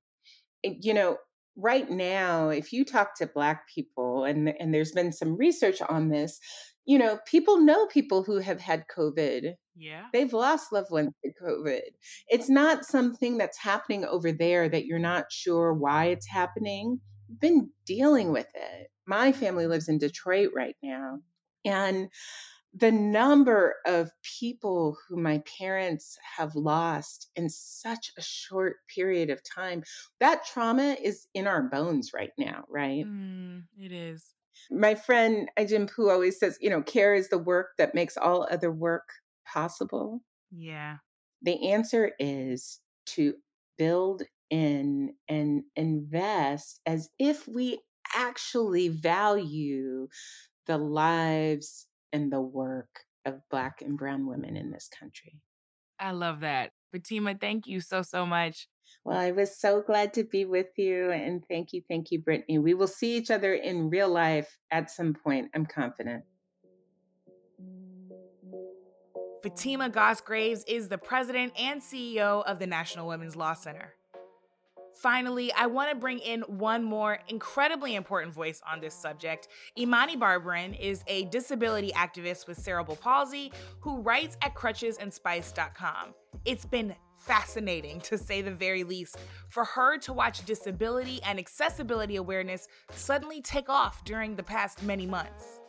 You 0.64 0.94
know, 0.94 1.18
right 1.56 1.90
now, 1.90 2.50
if 2.50 2.72
you 2.72 2.86
talk 2.86 3.18
to 3.18 3.28
Black 3.28 3.68
people, 3.74 4.24
and, 4.24 4.54
and 4.60 4.74
there's 4.74 4.92
been 4.92 5.12
some 5.12 5.38
research 5.38 5.82
on 5.82 6.10
this, 6.10 6.40
you 6.86 6.98
know, 6.98 7.20
people 7.26 7.60
know 7.60 7.86
people 7.88 8.24
who 8.24 8.38
have 8.38 8.62
had 8.62 8.86
COVID. 8.96 9.54
Yeah. 9.76 10.06
They've 10.14 10.32
lost 10.32 10.72
loved 10.72 10.90
ones 10.90 11.12
to 11.24 11.32
COVID. 11.44 11.82
It's 12.30 12.50
not 12.50 12.86
something 12.86 13.38
that's 13.38 13.58
happening 13.58 14.06
over 14.06 14.32
there 14.32 14.70
that 14.70 14.86
you're 14.86 14.98
not 14.98 15.26
sure 15.30 15.74
why 15.74 16.06
it's 16.06 16.28
happening. 16.28 17.02
You've 17.28 17.40
been 17.42 17.70
dealing 17.86 18.32
with 18.32 18.48
it. 18.56 18.88
My 19.06 19.32
family 19.34 19.68
lives 19.68 19.90
in 19.90 19.98
Detroit 19.98 20.50
right 20.56 20.76
now. 20.82 21.20
And 21.66 22.08
the 22.78 22.92
number 22.92 23.76
of 23.86 24.12
people 24.40 24.98
who 25.08 25.18
my 25.18 25.42
parents 25.58 26.18
have 26.38 26.54
lost 26.56 27.30
in 27.36 27.50
such 27.50 28.12
a 28.18 28.22
short 28.22 28.78
period 28.94 29.30
of 29.30 29.42
time, 29.44 29.84
that 30.20 30.46
trauma 30.46 30.96
is 31.02 31.28
in 31.34 31.48
our 31.48 31.64
bones 31.64 32.12
right 32.14 32.32
now, 32.38 32.66
right? 32.70 33.06
Mm, 33.06 33.64
it 33.80 33.92
is. 33.92 34.24
My 34.70 34.96
friend 34.96 35.50
Ai-jen 35.58 35.88
Poo 35.88 36.10
always 36.10 36.40
says, 36.40 36.58
you 36.62 36.70
know, 36.70 36.82
care 36.82 37.16
is 37.16 37.30
the 37.30 37.38
work 37.38 37.70
that 37.78 37.96
makes 37.96 38.18
all 38.18 38.48
other 38.52 38.72
work 38.72 39.10
possible. 39.52 40.22
Yeah. 40.52 40.98
The 41.42 41.72
answer 41.72 42.12
is 42.20 42.80
to 43.08 43.36
build 43.78 44.24
in 44.50 45.14
and 45.28 45.64
invest 45.76 46.80
as 46.86 47.10
if 47.18 47.48
we 47.48 47.80
actually 48.16 48.90
value 48.90 50.08
the 50.68 50.78
lives 50.78 51.88
and 52.18 52.32
the 52.32 52.42
work 52.42 53.06
of 53.26 53.48
Black 53.52 53.84
and 53.84 53.96
Brown 53.96 54.26
women 54.26 54.58
in 54.58 54.72
this 54.72 54.90
country. 54.90 55.40
I 56.00 56.12
love 56.12 56.40
that. 56.40 56.72
Fatima, 56.92 57.36
thank 57.40 57.68
you 57.68 57.80
so, 57.80 58.02
so 58.02 58.26
much. 58.26 58.68
Well, 59.06 59.18
I 59.18 59.32
was 59.32 59.56
so 59.56 59.82
glad 59.82 60.14
to 60.14 60.24
be 60.24 60.46
with 60.46 60.68
you. 60.78 61.12
And 61.12 61.44
thank 61.48 61.74
you, 61.74 61.84
thank 61.88 62.12
you, 62.12 62.20
Brittany. 62.20 62.58
We 62.58 62.74
will 62.74 62.88
see 62.88 63.16
each 63.18 63.30
other 63.30 63.54
in 63.54 63.92
real 63.92 64.10
life 64.10 64.58
at 64.72 64.90
some 64.90 65.14
point, 65.14 65.52
I'm 65.54 65.68
confident. 65.68 66.24
Fatima 69.44 69.90
Goss 69.90 70.20
Graves 70.20 70.64
is 70.68 70.88
the 70.88 70.98
president 70.98 71.54
and 71.60 71.82
CEO 71.82 72.44
of 72.46 72.58
the 72.58 72.68
National 72.68 73.08
Women's 73.08 73.36
Law 73.36 73.54
Center. 73.54 73.94
Finally, 75.02 75.54
I 75.54 75.68
want 75.68 75.92
to 75.92 75.96
bring 75.96 76.20
in 76.20 76.42
one 76.42 76.84
more 76.84 77.20
incredibly 77.28 77.94
important 77.96 78.34
voice 78.34 78.62
on 78.70 78.82
this 78.82 78.96
subject. 78.96 79.48
Imani 79.78 80.18
Barbarin 80.18 80.80
is 80.80 81.04
a 81.08 81.26
disability 81.26 81.92
activist 81.92 82.48
with 82.48 82.58
cerebral 82.58 82.98
palsy 82.98 83.52
who 83.80 84.02
writes 84.02 84.38
at 84.42 84.56
crutchesandspice.com. 84.56 86.16
It's 86.46 86.66
been 86.66 86.96
fascinating, 87.16 88.02
to 88.02 88.18
say 88.18 88.42
the 88.42 88.52
very 88.52 88.84
least, 88.84 89.18
for 89.50 89.64
her 89.64 89.98
to 90.00 90.14
watch 90.14 90.46
disability 90.46 91.20
and 91.24 91.38
accessibility 91.38 92.16
awareness 92.16 92.68
suddenly 92.92 93.42
take 93.42 93.70
off 93.70 94.04
during 94.04 94.36
the 94.36 94.44
past 94.44 94.82
many 94.82 95.06
months. 95.06 95.62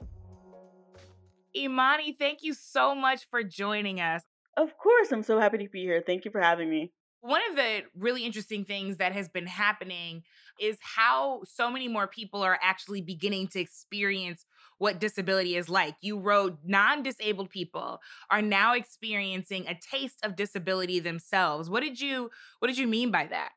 Imani, 1.55 2.12
thank 2.12 2.43
you 2.43 2.55
so 2.55 2.95
much 2.95 3.29
for 3.31 3.43
joining 3.43 4.01
us. 4.01 4.23
Of 4.57 4.77
course, 4.79 5.12
I'm 5.12 5.23
so 5.23 5.38
happy 5.38 5.59
to 5.59 5.69
be 5.69 5.83
here. 5.83 6.03
Thank 6.05 6.25
you 6.25 6.31
for 6.31 6.41
having 6.41 6.71
me. 6.71 6.93
One 7.21 7.41
of 7.51 7.57
the 7.57 7.83
really 7.97 8.25
interesting 8.25 8.65
things 8.65 8.99
that 8.99 9.13
has 9.13 9.29
been 9.29 9.47
happening 9.47 10.23
is 10.61 10.79
how 10.81 11.43
so 11.45 11.71
many 11.71 11.89
more 11.89 12.07
people 12.07 12.43
are 12.43 12.59
actually 12.63 13.01
beginning 13.01 13.49
to 13.49 13.61
experience 13.61 14.47
what 14.79 15.01
disability 15.01 15.57
is 15.57 15.69
like. 15.69 15.97
You 16.01 16.19
wrote 16.19 16.59
non 16.65 17.03
disabled 17.03 17.51
people 17.51 18.01
are 18.31 18.43
now 18.43 18.75
experiencing 18.75 19.67
a 19.67 19.75
taste 19.75 20.19
of 20.23 20.37
disability 20.37 21.01
themselves. 21.01 21.69
What 21.69 21.83
did 21.83 22.01
you 22.01 22.31
what 22.61 22.69
did 22.69 22.79
you 22.79 22.87
mean 22.87 23.11
by 23.11 23.27
that? 23.27 23.51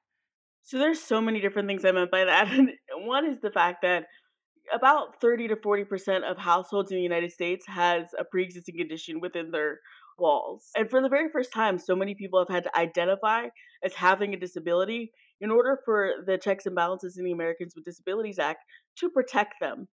So 0.63 0.77
there's 0.77 1.01
so 1.01 1.21
many 1.21 1.39
different 1.39 1.67
things 1.67 1.85
I 1.85 1.91
meant 1.91 2.11
by 2.11 2.25
that. 2.25 2.47
One 2.95 3.25
is 3.25 3.39
the 3.41 3.51
fact 3.51 3.81
that 3.83 4.05
about 4.73 5.19
30 5.19 5.49
to 5.49 5.55
40% 5.55 6.29
of 6.29 6.37
households 6.37 6.91
in 6.91 6.97
the 6.97 7.03
United 7.03 7.31
States 7.31 7.65
has 7.67 8.05
a 8.17 8.23
pre-existing 8.23 8.77
condition 8.77 9.19
within 9.19 9.51
their 9.51 9.79
walls. 10.21 10.69
And 10.75 10.89
for 10.89 11.01
the 11.01 11.09
very 11.09 11.29
first 11.29 11.51
time, 11.51 11.79
so 11.79 11.95
many 11.95 12.15
people 12.15 12.39
have 12.39 12.53
had 12.53 12.63
to 12.63 12.79
identify 12.79 13.47
as 13.83 13.93
having 13.93 14.33
a 14.33 14.39
disability 14.39 15.11
in 15.41 15.51
order 15.51 15.79
for 15.83 16.11
the 16.25 16.37
checks 16.37 16.65
and 16.65 16.75
balances 16.75 17.17
in 17.17 17.25
the 17.25 17.31
Americans 17.31 17.73
with 17.75 17.83
Disabilities 17.83 18.39
Act 18.39 18.59
to 18.99 19.09
protect 19.09 19.55
them 19.59 19.87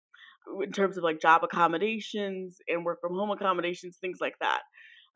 in 0.63 0.73
terms 0.73 0.97
of 0.97 1.05
like 1.05 1.21
job 1.21 1.43
accommodations 1.43 2.59
and 2.69 2.85
work 2.85 2.99
from 3.01 3.15
home 3.15 3.31
accommodations, 3.31 3.97
things 4.01 4.19
like 4.21 4.35
that. 4.41 4.61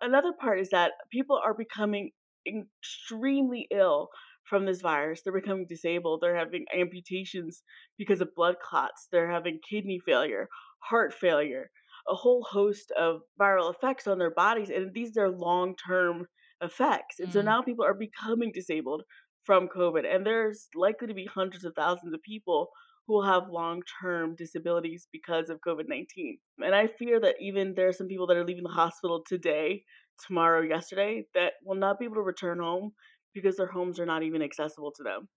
Another 0.00 0.32
part 0.32 0.58
is 0.58 0.70
that 0.70 0.92
people 1.12 1.38
are 1.42 1.54
becoming 1.54 2.10
extremely 2.46 3.68
ill 3.70 4.08
from 4.44 4.66
this 4.66 4.80
virus. 4.80 5.20
They're 5.22 5.32
becoming 5.32 5.66
disabled. 5.68 6.20
They're 6.22 6.36
having 6.36 6.64
amputations 6.76 7.62
because 7.98 8.20
of 8.20 8.34
blood 8.34 8.56
clots. 8.58 9.08
They're 9.12 9.30
having 9.30 9.60
kidney 9.68 10.00
failure, 10.04 10.48
heart 10.80 11.14
failure, 11.14 11.70
a 12.08 12.14
whole 12.14 12.42
host 12.42 12.92
of 12.98 13.20
viral 13.40 13.72
effects 13.72 14.06
on 14.06 14.18
their 14.18 14.30
bodies. 14.30 14.70
And 14.70 14.92
these 14.92 15.16
are 15.16 15.30
long 15.30 15.74
term 15.76 16.26
effects. 16.60 17.18
And 17.18 17.28
mm. 17.28 17.32
so 17.32 17.42
now 17.42 17.62
people 17.62 17.84
are 17.84 17.94
becoming 17.94 18.52
disabled 18.52 19.02
from 19.44 19.68
COVID. 19.68 20.04
And 20.08 20.24
there's 20.24 20.68
likely 20.74 21.08
to 21.08 21.14
be 21.14 21.26
hundreds 21.26 21.64
of 21.64 21.74
thousands 21.74 22.14
of 22.14 22.22
people 22.22 22.68
who 23.06 23.14
will 23.14 23.24
have 23.24 23.48
long 23.48 23.82
term 24.00 24.34
disabilities 24.36 25.08
because 25.12 25.50
of 25.50 25.60
COVID 25.66 25.84
19. 25.88 26.38
And 26.58 26.74
I 26.74 26.86
fear 26.86 27.20
that 27.20 27.36
even 27.40 27.74
there 27.74 27.88
are 27.88 27.92
some 27.92 28.08
people 28.08 28.26
that 28.28 28.36
are 28.36 28.46
leaving 28.46 28.64
the 28.64 28.70
hospital 28.70 29.22
today, 29.26 29.84
tomorrow, 30.26 30.62
yesterday, 30.62 31.26
that 31.34 31.54
will 31.64 31.76
not 31.76 31.98
be 31.98 32.04
able 32.04 32.16
to 32.16 32.22
return 32.22 32.60
home 32.60 32.92
because 33.34 33.56
their 33.56 33.66
homes 33.66 33.98
are 33.98 34.06
not 34.06 34.22
even 34.22 34.42
accessible 34.42 34.92
to 34.96 35.02
them. 35.02 35.28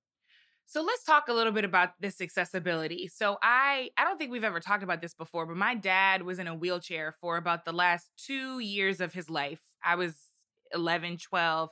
So 0.68 0.82
let's 0.82 1.04
talk 1.04 1.28
a 1.28 1.34
little 1.34 1.54
bit 1.54 1.64
about 1.64 1.92
this 2.00 2.20
accessibility. 2.22 3.08
So 3.08 3.38
I 3.42 3.90
I 3.98 4.04
don't 4.04 4.18
think 4.18 4.32
we've 4.32 4.44
ever 4.44 4.60
talked 4.60 4.84
about 4.84 5.02
this 5.02 5.14
before, 5.14 5.46
but 5.46 5.58
my 5.58 5.76
dad 5.76 6.24
was 6.24 6.40
in 6.40 6.48
a 6.48 6.56
wheelchair 6.56 7.16
for 7.22 7.38
about 7.38 7.66
the 7.66 7.72
last 7.74 8.10
2 8.18 8.60
years 8.60 9.00
of 9.00 9.14
his 9.14 9.30
life. 9.30 9.62
I 9.84 9.96
was 9.96 10.18
11, 10.74 11.18
12 11.18 11.70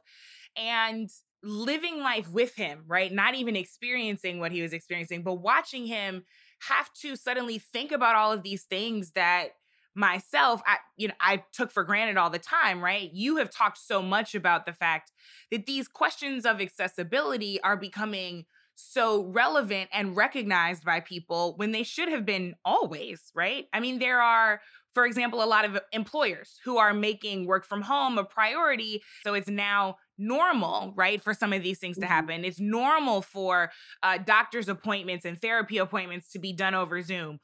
and 0.56 1.10
living 1.42 2.00
life 2.00 2.30
with 2.30 2.56
him, 2.56 2.84
right? 2.88 3.12
Not 3.12 3.36
even 3.36 3.56
experiencing 3.56 4.40
what 4.40 4.52
he 4.52 4.62
was 4.62 4.72
experiencing, 4.74 5.24
but 5.24 5.36
watching 5.36 5.86
him 5.86 6.24
have 6.70 6.90
to 7.02 7.16
suddenly 7.16 7.58
think 7.60 7.92
about 7.92 8.16
all 8.16 8.32
of 8.32 8.44
these 8.44 8.64
things 8.64 9.12
that 9.12 9.50
myself 9.96 10.60
i 10.66 10.78
you 10.98 11.08
know 11.08 11.14
i 11.20 11.44
took 11.54 11.70
for 11.72 11.84
granted 11.84 12.18
all 12.18 12.32
the 12.32 12.40
time 12.40 12.84
right 12.84 13.12
you 13.14 13.38
have 13.38 13.52
talked 13.52 13.78
so 13.78 14.02
much 14.02 14.34
about 14.34 14.66
the 14.66 14.74
fact 14.74 15.12
that 15.52 15.68
these 15.68 15.88
questions 15.88 16.48
of 16.48 16.60
accessibility 16.60 17.62
are 17.62 17.78
becoming 17.78 18.44
so 18.76 19.26
relevant 19.26 19.90
and 19.94 20.16
recognized 20.16 20.84
by 20.84 21.00
people 21.00 21.54
when 21.58 21.72
they 21.72 21.84
should 21.84 22.10
have 22.10 22.26
been 22.26 22.56
always, 22.66 23.32
right? 23.36 23.66
I 23.74 23.80
mean, 23.80 24.00
there 24.00 24.22
are, 24.22 24.62
for 24.94 25.06
example, 25.06 25.44
a 25.44 25.46
lot 25.46 25.66
of 25.66 25.80
employers 25.92 26.60
who 26.64 26.78
are 26.78 26.94
making 26.94 27.46
work 27.46 27.66
from 27.66 27.82
home 27.82 28.18
a 28.18 28.24
priority. 28.24 29.02
So 29.24 29.34
it's 29.34 29.50
now 29.50 29.98
normal, 30.18 30.94
right, 30.96 31.22
for 31.22 31.34
some 31.34 31.54
of 31.54 31.64
these 31.64 31.80
things 31.80 31.98
to 31.98 32.04
mm-hmm. 32.04 32.14
happen. 32.14 32.46
It's 32.46 32.60
normal 32.60 33.22
for 33.22 33.72
uh, 34.02 34.18
doctor's 34.20 34.70
appointments 34.70 35.26
and 35.26 35.40
therapy 35.40 35.78
appointments 35.78 36.32
to 36.32 36.40
be 36.40 36.54
done 36.54 36.76
over 36.76 37.02
Zoom. 37.02 37.40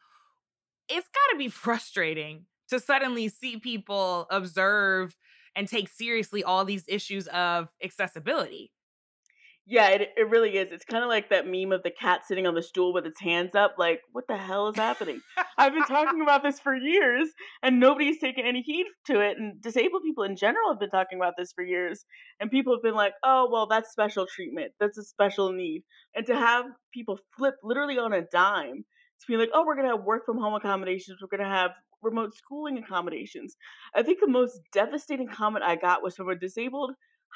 It's 0.88 1.08
got 1.08 1.34
to 1.34 1.38
be 1.38 1.48
frustrating 1.50 2.46
to 2.70 2.80
suddenly 2.80 3.30
see 3.30 3.58
people 3.58 4.28
observe 4.30 5.16
and 5.56 5.68
take 5.68 5.90
seriously 5.90 6.44
all 6.44 6.66
these 6.66 6.86
issues 6.88 7.28
of 7.28 7.68
accessibility. 7.84 8.72
Yeah, 9.72 9.90
it, 9.90 10.10
it 10.18 10.28
really 10.32 10.58
is. 10.58 10.70
It's 10.72 10.84
kind 10.84 11.04
of 11.04 11.10
like 11.10 11.30
that 11.30 11.46
meme 11.46 11.72
of 11.72 11.84
the 11.84 11.92
cat 11.92 12.22
sitting 12.28 12.48
on 12.48 12.56
the 12.56 12.64
stool 12.64 12.92
with 12.92 13.06
its 13.06 13.22
hands 13.22 13.54
up. 13.54 13.76
Like, 13.78 14.02
what 14.14 14.24
the 14.28 14.36
hell 14.36 14.68
is 14.70 14.76
happening? 14.76 15.22
I've 15.60 15.74
been 15.74 15.84
talking 15.88 16.22
about 16.24 16.42
this 16.42 16.60
for 16.60 16.76
years, 16.76 17.30
and 17.62 17.80
nobody's 17.80 18.20
taken 18.20 18.48
any 18.48 18.64
heed 18.64 18.88
to 19.06 19.20
it. 19.22 19.38
And 19.38 19.62
disabled 19.62 20.02
people 20.04 20.24
in 20.24 20.36
general 20.36 20.72
have 20.72 20.80
been 20.80 20.90
talking 20.90 21.20
about 21.20 21.36
this 21.38 21.54
for 21.54 21.64
years. 21.64 22.04
And 22.40 22.50
people 22.50 22.74
have 22.74 22.82
been 22.82 22.96
like, 22.96 23.14
oh, 23.24 23.48
well, 23.52 23.68
that's 23.68 23.92
special 23.92 24.26
treatment. 24.26 24.72
That's 24.80 24.98
a 24.98 25.04
special 25.04 25.54
need. 25.54 25.84
And 26.16 26.26
to 26.26 26.36
have 26.36 26.66
people 26.92 27.20
flip 27.38 27.54
literally 27.62 28.00
on 28.00 28.12
a 28.12 28.24
dime 28.24 28.86
to 29.22 29.28
be 29.28 29.38
like, 29.38 29.50
oh, 29.54 29.64
we're 29.68 29.76
going 29.76 29.88
to 29.88 29.96
have 29.96 30.04
work 30.04 30.26
from 30.26 30.40
home 30.40 30.56
accommodations. 30.56 31.20
We're 31.22 31.38
going 31.38 31.48
to 31.48 31.56
have 31.56 31.72
remote 32.02 32.34
schooling 32.36 32.80
accommodations. 32.80 33.56
I 33.94 34.02
think 34.02 34.20
the 34.20 34.32
most 34.32 34.62
devastating 34.74 35.28
comment 35.28 35.64
I 35.64 35.76
got 35.76 36.02
was 36.02 36.16
from 36.16 36.30
a 36.30 36.36
disabled 36.36 36.94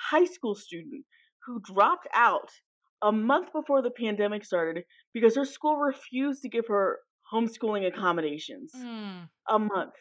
high 0.10 0.26
school 0.26 0.56
student 0.56 1.06
who 1.46 1.62
dropped 1.62 2.08
out 2.14 2.50
a 3.02 3.12
month 3.12 3.52
before 3.54 3.82
the 3.82 3.92
pandemic 3.92 4.46
started 4.46 4.84
because 5.14 5.36
her 5.36 5.46
school 5.46 5.78
refused 5.78 6.42
to 6.42 6.50
give 6.50 6.68
her 6.68 7.00
homeschooling 7.32 7.88
accommodations. 7.88 8.72
Mm. 8.76 9.28
A 9.50 9.60
month. 9.60 9.94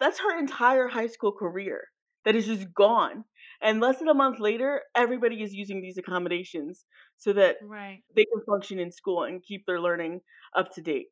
That's 0.00 0.20
her 0.20 0.38
entire 0.38 0.88
high 0.88 1.06
school 1.06 1.32
career 1.32 1.88
that 2.24 2.36
is 2.36 2.46
just 2.46 2.72
gone. 2.74 3.24
And 3.60 3.80
less 3.80 3.98
than 3.98 4.08
a 4.08 4.14
month 4.14 4.40
later, 4.40 4.82
everybody 4.96 5.42
is 5.42 5.54
using 5.54 5.80
these 5.80 5.98
accommodations 5.98 6.84
so 7.16 7.32
that 7.32 7.56
right. 7.62 8.00
they 8.16 8.24
can 8.24 8.42
function 8.44 8.78
in 8.78 8.90
school 8.90 9.24
and 9.24 9.42
keep 9.42 9.64
their 9.66 9.80
learning 9.80 10.20
up 10.56 10.72
to 10.74 10.80
date. 10.80 11.06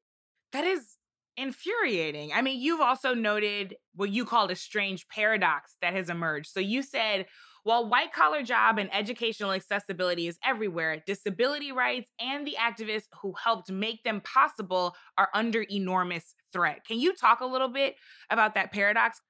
That 0.52 0.64
is 0.64 0.96
infuriating. 1.40 2.32
I 2.32 2.42
mean, 2.42 2.60
you've 2.60 2.80
also 2.80 3.14
noted 3.14 3.74
what 3.94 4.10
you 4.10 4.24
called 4.24 4.50
a 4.50 4.56
strange 4.56 5.08
paradox 5.08 5.76
that 5.80 5.94
has 5.94 6.10
emerged. 6.10 6.50
So 6.50 6.60
you 6.60 6.82
said 6.82 7.26
while 7.62 7.88
white 7.88 8.12
collar 8.12 8.42
job 8.42 8.78
and 8.78 8.88
educational 8.92 9.52
accessibility 9.52 10.26
is 10.26 10.38
everywhere, 10.44 11.02
disability 11.06 11.72
rights 11.72 12.10
and 12.18 12.46
the 12.46 12.56
activists 12.58 13.08
who 13.20 13.34
helped 13.42 13.70
make 13.70 14.02
them 14.02 14.20
possible 14.22 14.94
are 15.18 15.28
under 15.34 15.62
enormous 15.70 16.34
threat. 16.52 16.86
Can 16.86 17.00
you 17.00 17.14
talk 17.14 17.40
a 17.40 17.46
little 17.46 17.68
bit 17.68 17.96
about 18.30 18.54
that 18.54 18.72
paradox? 18.72 19.20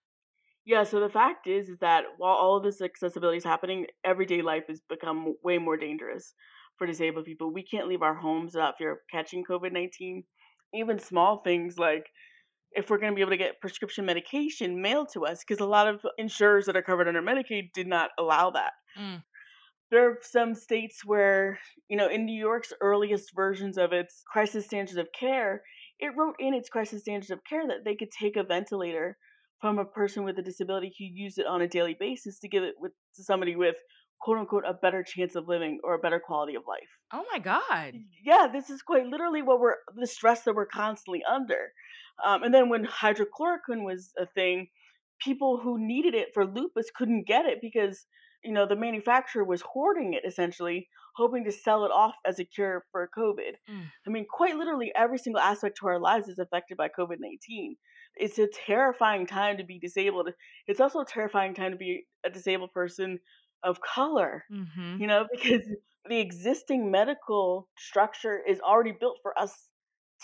Yeah, 0.64 0.84
so 0.84 1.00
the 1.00 1.08
fact 1.08 1.46
is 1.46 1.68
is 1.68 1.78
that 1.78 2.04
while 2.18 2.34
all 2.34 2.56
of 2.56 2.62
this 2.62 2.80
accessibility 2.80 3.38
is 3.38 3.44
happening, 3.44 3.86
everyday 4.04 4.42
life 4.42 4.64
has 4.68 4.80
become 4.88 5.34
way 5.42 5.58
more 5.58 5.76
dangerous 5.76 6.34
for 6.76 6.86
disabled 6.86 7.24
people. 7.24 7.52
We 7.52 7.64
can't 7.64 7.88
leave 7.88 8.02
our 8.02 8.14
homes 8.14 8.54
without 8.54 8.78
fear 8.78 8.92
of 8.92 8.98
catching 9.10 9.44
COVID 9.44 9.72
19. 9.72 10.22
Even 10.74 10.98
small 10.98 11.38
things 11.38 11.78
like 11.78 12.06
if 12.72 12.88
we're 12.88 12.98
going 12.98 13.12
to 13.12 13.16
be 13.16 13.22
able 13.22 13.32
to 13.32 13.36
get 13.36 13.60
prescription 13.60 14.04
medication 14.04 14.80
mailed 14.80 15.08
to 15.12 15.26
us 15.26 15.42
because 15.46 15.60
a 15.60 15.66
lot 15.66 15.88
of 15.88 16.00
insurers 16.18 16.66
that 16.66 16.76
are 16.76 16.82
covered 16.82 17.08
under 17.08 17.22
Medicaid 17.22 17.72
did 17.74 17.86
not 17.86 18.10
allow 18.18 18.50
that. 18.50 18.72
Mm. 18.98 19.22
There 19.90 20.08
are 20.08 20.18
some 20.22 20.54
states 20.54 21.04
where, 21.04 21.58
you 21.88 21.96
know, 21.96 22.08
in 22.08 22.24
New 22.24 22.38
York's 22.38 22.72
earliest 22.80 23.34
versions 23.34 23.76
of 23.76 23.92
its 23.92 24.22
crisis 24.30 24.66
standards 24.66 24.98
of 24.98 25.08
care, 25.18 25.62
it 25.98 26.12
wrote 26.16 26.36
in 26.38 26.54
its 26.54 26.68
crisis 26.68 27.00
standards 27.00 27.32
of 27.32 27.42
care 27.42 27.66
that 27.66 27.84
they 27.84 27.96
could 27.96 28.10
take 28.12 28.36
a 28.36 28.44
ventilator 28.44 29.16
from 29.60 29.78
a 29.78 29.84
person 29.84 30.24
with 30.24 30.38
a 30.38 30.42
disability 30.42 30.94
who 30.96 31.04
used 31.04 31.38
it 31.38 31.46
on 31.46 31.60
a 31.60 31.68
daily 31.68 31.96
basis 31.98 32.38
to 32.38 32.48
give 32.48 32.62
it 32.62 32.74
with 32.78 32.92
to 33.16 33.24
somebody 33.24 33.56
with 33.56 33.76
quote 34.20 34.38
unquote 34.38 34.64
a 34.66 34.74
better 34.74 35.02
chance 35.02 35.34
of 35.34 35.48
living 35.48 35.80
or 35.82 35.94
a 35.94 35.98
better 35.98 36.20
quality 36.20 36.54
of 36.54 36.62
life. 36.68 36.88
Oh 37.12 37.24
my 37.32 37.38
god. 37.38 37.94
Yeah, 38.24 38.46
this 38.52 38.70
is 38.70 38.82
quite 38.82 39.06
literally 39.06 39.42
what 39.42 39.60
we're 39.60 39.76
the 39.96 40.06
stress 40.06 40.42
that 40.42 40.54
we're 40.54 40.66
constantly 40.66 41.22
under. 41.24 41.72
Um, 42.24 42.42
and 42.42 42.52
then 42.52 42.68
when 42.68 42.86
hydrochloroquine 42.86 43.84
was 43.84 44.12
a 44.18 44.26
thing, 44.26 44.68
people 45.22 45.60
who 45.62 45.78
needed 45.78 46.14
it 46.14 46.28
for 46.34 46.44
lupus 46.44 46.90
couldn't 46.94 47.26
get 47.26 47.46
it 47.46 47.58
because 47.62 48.06
you 48.44 48.52
know 48.52 48.66
the 48.66 48.76
manufacturer 48.76 49.44
was 49.44 49.62
hoarding 49.62 50.14
it 50.14 50.26
essentially, 50.26 50.88
hoping 51.16 51.44
to 51.44 51.52
sell 51.52 51.84
it 51.84 51.90
off 51.90 52.14
as 52.26 52.38
a 52.38 52.44
cure 52.44 52.84
for 52.92 53.08
COVID. 53.16 53.54
Mm. 53.70 53.84
I 54.06 54.10
mean, 54.10 54.26
quite 54.30 54.56
literally, 54.56 54.92
every 54.94 55.18
single 55.18 55.40
aspect 55.40 55.78
to 55.80 55.88
our 55.88 55.98
lives 55.98 56.28
is 56.28 56.38
affected 56.38 56.76
by 56.76 56.88
COVID 56.88 57.16
nineteen. 57.18 57.76
It's 58.16 58.38
a 58.38 58.48
terrifying 58.66 59.26
time 59.26 59.56
to 59.58 59.64
be 59.64 59.78
disabled. 59.78 60.30
It's 60.66 60.80
also 60.80 61.00
a 61.00 61.06
terrifying 61.06 61.54
time 61.54 61.70
to 61.70 61.78
be 61.78 62.06
a 62.24 62.30
disabled 62.30 62.72
person 62.72 63.20
of 63.62 63.80
color, 63.80 64.44
Mm-hmm. 64.52 65.00
you 65.00 65.06
know, 65.06 65.26
because 65.32 65.62
the 66.08 66.18
existing 66.20 66.90
medical 66.90 67.68
structure 67.78 68.40
is 68.46 68.60
already 68.60 68.92
built 68.92 69.18
for 69.22 69.38
us 69.38 69.68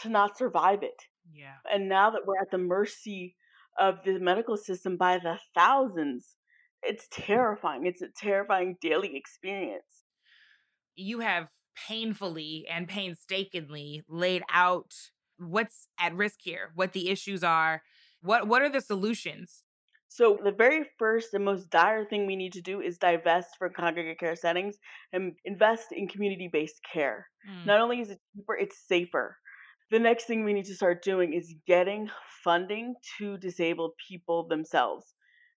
to 0.03 0.09
not 0.09 0.37
survive 0.39 0.83
it. 0.83 1.03
Yeah. 1.33 1.55
And 1.71 1.89
now 1.89 2.11
that 2.11 2.23
we're 2.27 2.41
at 2.41 2.51
the 2.51 2.59
mercy 2.59 3.37
of 3.79 3.97
the 4.05 4.19
medical 4.19 4.57
system 4.57 4.97
by 4.97 5.19
the 5.19 5.39
thousands, 5.55 6.37
it's 6.83 7.09
terrifying. 7.11 7.87
It's 7.87 8.03
a 8.03 8.09
terrifying 8.17 8.77
daily 8.81 9.17
experience. 9.17 10.05
You 10.97 11.21
have 11.21 11.53
painfully 11.89 12.67
and 12.71 12.89
painstakingly 12.89 14.03
laid 14.09 14.43
out 14.53 14.93
what's 15.39 15.89
at 15.99 16.15
risk 16.15 16.39
here, 16.43 16.73
what 16.75 16.93
the 16.93 17.11
issues 17.11 17.45
are, 17.45 17.83
what 18.23 18.49
what 18.49 18.63
are 18.63 18.71
the 18.71 18.81
solutions? 18.81 19.65
So, 20.09 20.39
the 20.43 20.53
very 20.53 20.85
first 20.99 21.35
and 21.35 21.45
most 21.45 21.69
dire 21.69 22.05
thing 22.05 22.27
we 22.27 22.37
need 22.37 22.53
to 22.53 22.63
do 22.63 22.81
is 22.81 22.97
divest 22.99 23.49
from 23.59 23.73
congregate 23.73 24.19
care 24.19 24.37
settings 24.37 24.77
and 25.13 25.33
invest 25.45 25.89
in 25.93 26.09
community 26.09 26.49
based 26.53 26.81
care. 26.93 27.27
Mm. 27.51 27.67
Not 27.67 27.81
only 27.81 28.01
is 28.01 28.11
it 28.11 28.21
cheaper, 28.35 28.57
it's 28.57 28.87
safer. 28.87 29.37
The 29.91 29.99
next 29.99 30.25
thing 30.25 30.45
we 30.45 30.53
need 30.53 30.65
to 30.67 30.75
start 30.75 31.03
doing 31.03 31.33
is 31.33 31.55
getting 31.67 32.09
funding 32.43 32.95
to 33.19 33.37
disabled 33.39 33.93
people 34.09 34.47
themselves. 34.49 35.15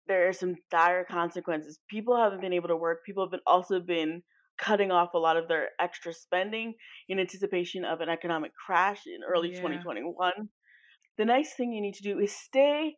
There 0.07 0.27
are 0.27 0.33
some 0.33 0.55
dire 0.71 1.05
consequences. 1.05 1.79
People 1.89 2.17
haven't 2.17 2.41
been 2.41 2.53
able 2.53 2.69
to 2.69 2.75
work. 2.75 3.05
People 3.05 3.23
have 3.25 3.31
been 3.31 3.41
also 3.45 3.79
been 3.79 4.23
cutting 4.57 4.91
off 4.91 5.13
a 5.13 5.19
lot 5.19 5.37
of 5.37 5.47
their 5.47 5.69
extra 5.79 6.13
spending 6.13 6.73
in 7.09 7.19
anticipation 7.19 7.85
of 7.85 8.01
an 8.01 8.09
economic 8.09 8.51
crash 8.65 9.01
in 9.05 9.23
early 9.23 9.49
Yeah. 9.49 9.59
2021. 9.59 10.49
The 11.17 11.25
next 11.25 11.55
thing 11.55 11.73
you 11.73 11.81
need 11.81 11.95
to 11.95 12.03
do 12.03 12.19
is 12.19 12.35
stay 12.35 12.95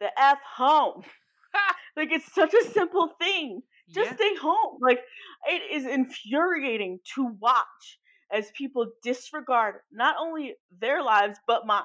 the 0.00 0.10
F 0.20 0.38
home. 0.56 1.02
like 1.96 2.12
it's 2.12 2.32
such 2.32 2.54
a 2.54 2.64
simple 2.70 3.08
thing. 3.20 3.62
Just 3.94 4.10
Yeah. 4.10 4.14
stay 4.14 4.36
home. 4.36 4.78
Like 4.80 5.00
it 5.46 5.62
is 5.72 5.86
infuriating 5.86 7.00
to 7.14 7.26
watch 7.40 7.98
as 8.32 8.50
people 8.56 8.86
disregard 9.02 9.76
not 9.92 10.16
only 10.18 10.54
their 10.78 11.02
lives 11.02 11.38
but 11.46 11.66
mine. 11.66 11.84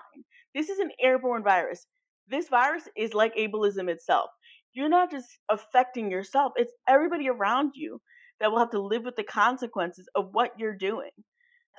This 0.54 0.70
is 0.70 0.80
an 0.80 0.92
airborne 1.02 1.44
virus. 1.44 1.88
This 2.28 2.50
virus 2.50 2.88
is 2.96 3.14
like 3.14 3.36
ableism 3.36 3.90
itself. 3.90 4.30
You're 4.74 4.90
not 4.90 5.12
just 5.12 5.28
affecting 5.50 6.12
yourself, 6.12 6.54
it's 6.58 6.74
everybody 6.88 7.30
around 7.30 7.74
you 7.76 8.02
that 8.40 8.52
will 8.52 8.60
have 8.60 8.72
to 8.72 8.80
live 8.82 9.04
with 9.06 9.16
the 9.16 9.24
consequences 9.24 10.08
of 10.16 10.30
what 10.34 10.60
you're 10.60 10.76
doing. 10.78 11.12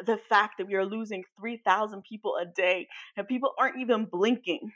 The 0.07 0.19
fact 0.19 0.59
that 0.59 0.67
we 0.69 0.75
are 0.75 0.87
losing 0.87 1.25
3,000 1.39 2.03
people 2.03 2.37
a 2.37 2.47
day 2.47 2.89
and 3.17 3.29
people 3.29 3.53
aren't 3.59 3.79
even 3.81 4.07
blinking. 4.07 4.73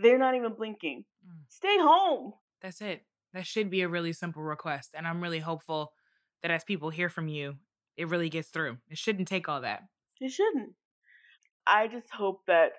They're 0.00 0.18
not 0.18 0.34
even 0.34 0.54
blinking. 0.54 1.04
Mm. 1.26 1.40
Stay 1.48 1.76
home. 1.78 2.32
That's 2.60 2.80
it. 2.80 3.02
That 3.32 3.46
should 3.46 3.70
be 3.70 3.82
a 3.82 3.88
really 3.88 4.12
simple 4.12 4.42
request. 4.42 4.90
And 4.94 5.06
I'm 5.06 5.22
really 5.22 5.40
hopeful 5.40 5.92
that 6.42 6.50
as 6.50 6.64
people 6.64 6.90
hear 6.90 7.08
from 7.08 7.28
you, 7.28 7.56
it 7.96 8.08
really 8.08 8.28
gets 8.28 8.48
through. 8.48 8.78
It 8.88 8.98
shouldn't 8.98 9.28
take 9.28 9.48
all 9.48 9.60
that. 9.62 9.82
It 10.20 10.30
shouldn't. 10.32 10.74
I 11.66 11.88
just 11.88 12.10
hope 12.10 12.40
that 12.46 12.72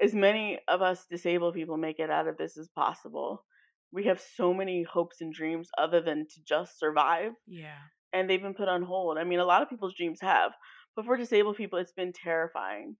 as 0.00 0.14
many 0.14 0.58
of 0.68 0.82
us 0.82 1.06
disabled 1.10 1.54
people 1.54 1.76
make 1.76 1.98
it 1.98 2.10
out 2.10 2.26
of 2.28 2.36
this 2.36 2.56
as 2.56 2.68
possible. 2.68 3.44
We 3.92 4.04
have 4.04 4.20
so 4.36 4.52
many 4.52 4.82
hopes 4.82 5.20
and 5.20 5.32
dreams 5.32 5.68
other 5.78 6.00
than 6.00 6.26
to 6.26 6.42
just 6.44 6.78
survive, 6.78 7.32
Yeah. 7.46 7.78
and 8.12 8.28
they've 8.28 8.42
been 8.42 8.54
put 8.54 8.68
on 8.68 8.82
hold. 8.82 9.18
I 9.18 9.24
mean, 9.24 9.38
a 9.38 9.44
lot 9.44 9.62
of 9.62 9.68
people's 9.70 9.94
dreams 9.94 10.20
have, 10.20 10.52
but 10.96 11.04
for 11.04 11.16
disabled 11.16 11.56
people, 11.56 11.78
it's 11.78 11.92
been 11.92 12.12
terrifying. 12.12 12.96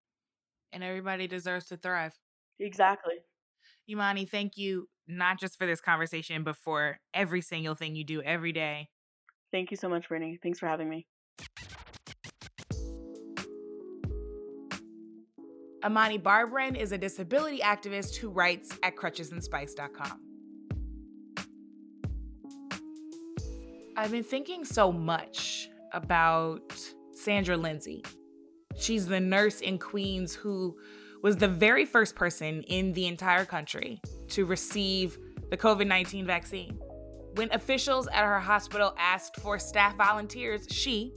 And 0.72 0.84
everybody 0.84 1.26
deserves 1.26 1.66
to 1.66 1.76
thrive. 1.76 2.12
Exactly. 2.60 3.14
Imani, 3.88 4.24
thank 4.24 4.56
you 4.56 4.88
not 5.06 5.38
just 5.38 5.58
for 5.58 5.66
this 5.66 5.80
conversation, 5.80 6.44
but 6.44 6.56
for 6.56 6.98
every 7.12 7.40
single 7.40 7.74
thing 7.74 7.94
you 7.94 8.04
do 8.04 8.22
every 8.22 8.52
day. 8.52 8.88
Thank 9.52 9.70
you 9.70 9.76
so 9.76 9.88
much, 9.88 10.08
Brittany. 10.08 10.38
Thanks 10.42 10.58
for 10.58 10.66
having 10.66 10.88
me. 10.88 11.06
Imani 15.84 16.18
Barbarin 16.18 16.76
is 16.76 16.92
a 16.92 16.98
disability 16.98 17.58
activist 17.58 18.16
who 18.16 18.30
writes 18.30 18.76
at 18.82 18.96
crutchesandspice.com. 18.96 20.20
I've 23.96 24.10
been 24.10 24.24
thinking 24.24 24.64
so 24.64 24.90
much 24.90 25.68
about 25.92 26.74
Sandra 27.12 27.56
Lindsay. 27.56 28.02
She's 28.76 29.06
the 29.06 29.20
nurse 29.20 29.60
in 29.60 29.78
Queens 29.78 30.34
who 30.34 30.76
was 31.24 31.38
the 31.38 31.48
very 31.48 31.86
first 31.86 32.14
person 32.14 32.62
in 32.64 32.92
the 32.92 33.06
entire 33.06 33.46
country 33.46 33.98
to 34.28 34.44
receive 34.44 35.18
the 35.48 35.56
COVID 35.56 35.86
19 35.86 36.26
vaccine. 36.26 36.78
When 37.36 37.50
officials 37.50 38.06
at 38.08 38.26
her 38.26 38.38
hospital 38.38 38.94
asked 38.98 39.40
for 39.40 39.58
staff 39.58 39.96
volunteers, 39.96 40.66
she, 40.70 41.14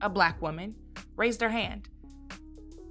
a 0.00 0.08
black 0.08 0.40
woman, 0.40 0.76
raised 1.16 1.40
her 1.40 1.48
hand. 1.48 1.88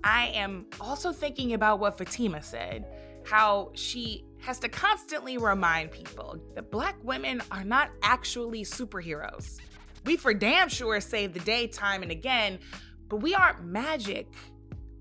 I 0.04 0.28
am 0.34 0.66
also 0.82 1.14
thinking 1.14 1.54
about 1.54 1.80
what 1.80 1.98
Fatima 1.98 2.44
said, 2.44 2.86
how 3.26 3.72
she 3.74 4.26
has 4.42 4.60
to 4.60 4.68
constantly 4.68 5.38
remind 5.38 5.92
people 5.92 6.42
that 6.56 6.72
black 6.72 6.98
women 7.04 7.42
are 7.52 7.64
not 7.64 7.90
actually 8.04 8.64
superheroes. 8.66 9.60
We 10.04 10.18
for 10.18 10.34
damn 10.34 10.68
sure 10.68 11.00
save 11.00 11.34
the 11.34 11.40
day 11.40 11.68
time 11.68 12.04
and 12.04 12.12
again, 12.12 12.60
but 13.08 13.18
we 13.18 13.34
aren't 13.34 13.64
magic. 13.64 14.28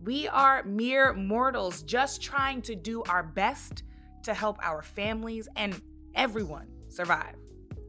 We 0.03 0.29
are 0.29 0.63
mere 0.63 1.13
mortals 1.13 1.83
just 1.83 2.23
trying 2.23 2.63
to 2.63 2.75
do 2.75 3.03
our 3.05 3.23
best 3.23 3.83
to 4.25 4.35
help 4.35 4.59
our 4.63 4.83
families 4.83 5.49
and 5.57 5.81
everyone 6.15 6.69
survive. 6.89 7.35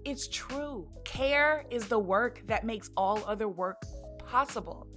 It's 0.05 0.28
true. 0.28 0.88
Care 1.05 1.66
is 1.70 1.88
the 1.88 1.99
work 1.99 2.41
that 2.47 2.64
makes 2.64 2.89
all 2.97 3.24
other 3.26 3.47
work 3.47 3.84
possible. 4.26 4.88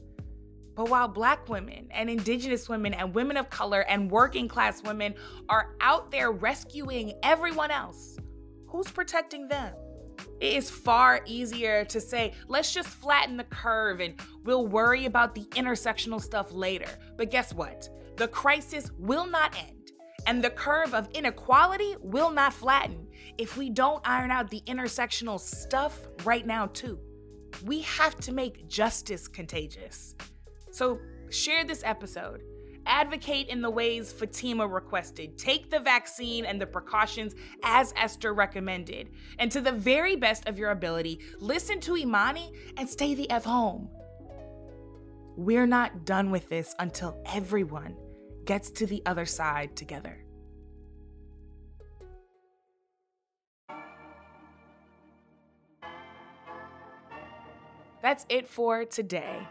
But 0.74 0.88
while 0.88 1.08
Black 1.08 1.48
women 1.48 1.88
and 1.90 2.08
Indigenous 2.08 2.68
women 2.68 2.94
and 2.94 3.14
women 3.14 3.36
of 3.36 3.50
color 3.50 3.82
and 3.82 4.10
working 4.10 4.48
class 4.48 4.82
women 4.82 5.14
are 5.48 5.76
out 5.80 6.10
there 6.10 6.32
rescuing 6.32 7.12
everyone 7.22 7.70
else, 7.70 8.16
who's 8.68 8.90
protecting 8.90 9.48
them? 9.48 9.74
It 10.40 10.54
is 10.54 10.70
far 10.70 11.20
easier 11.26 11.84
to 11.84 12.00
say, 12.00 12.32
let's 12.48 12.72
just 12.72 12.88
flatten 12.88 13.36
the 13.36 13.44
curve 13.44 14.00
and 14.00 14.14
we'll 14.44 14.66
worry 14.66 15.06
about 15.06 15.34
the 15.34 15.44
intersectional 15.50 16.20
stuff 16.20 16.52
later. 16.52 16.88
But 17.16 17.30
guess 17.30 17.54
what? 17.54 17.88
The 18.16 18.28
crisis 18.28 18.90
will 18.98 19.26
not 19.26 19.56
end, 19.58 19.92
and 20.26 20.42
the 20.42 20.50
curve 20.50 20.94
of 20.94 21.08
inequality 21.12 21.94
will 22.00 22.30
not 22.30 22.52
flatten 22.52 23.08
if 23.38 23.56
we 23.56 23.70
don't 23.70 24.06
iron 24.06 24.30
out 24.30 24.50
the 24.50 24.62
intersectional 24.66 25.40
stuff 25.40 25.98
right 26.24 26.46
now, 26.46 26.66
too. 26.66 26.98
We 27.64 27.80
have 27.82 28.16
to 28.20 28.32
make 28.32 28.68
justice 28.68 29.28
contagious. 29.28 30.14
So 30.70 30.98
share 31.30 31.64
this 31.64 31.82
episode. 31.84 32.42
Advocate 32.86 33.48
in 33.48 33.62
the 33.62 33.70
ways 33.70 34.12
Fatima 34.12 34.66
requested. 34.66 35.38
Take 35.38 35.70
the 35.70 35.80
vaccine 35.80 36.44
and 36.44 36.60
the 36.60 36.66
precautions 36.66 37.34
as 37.62 37.94
Esther 37.96 38.34
recommended. 38.34 39.10
And 39.38 39.50
to 39.52 39.60
the 39.60 39.72
very 39.72 40.16
best 40.16 40.48
of 40.48 40.58
your 40.58 40.70
ability, 40.70 41.20
listen 41.38 41.80
to 41.80 41.96
Imani 41.96 42.52
and 42.76 42.88
stay 42.88 43.14
the 43.14 43.30
F 43.30 43.44
home. 43.44 43.88
We're 45.36 45.66
not 45.66 46.04
done 46.04 46.30
with 46.30 46.48
this 46.48 46.74
until 46.78 47.22
everyone 47.26 47.96
gets 48.44 48.70
to 48.72 48.86
the 48.86 49.02
other 49.06 49.26
side 49.26 49.76
together. 49.76 50.18
That's 58.02 58.26
it 58.28 58.48
for 58.48 58.84
today 58.84 59.46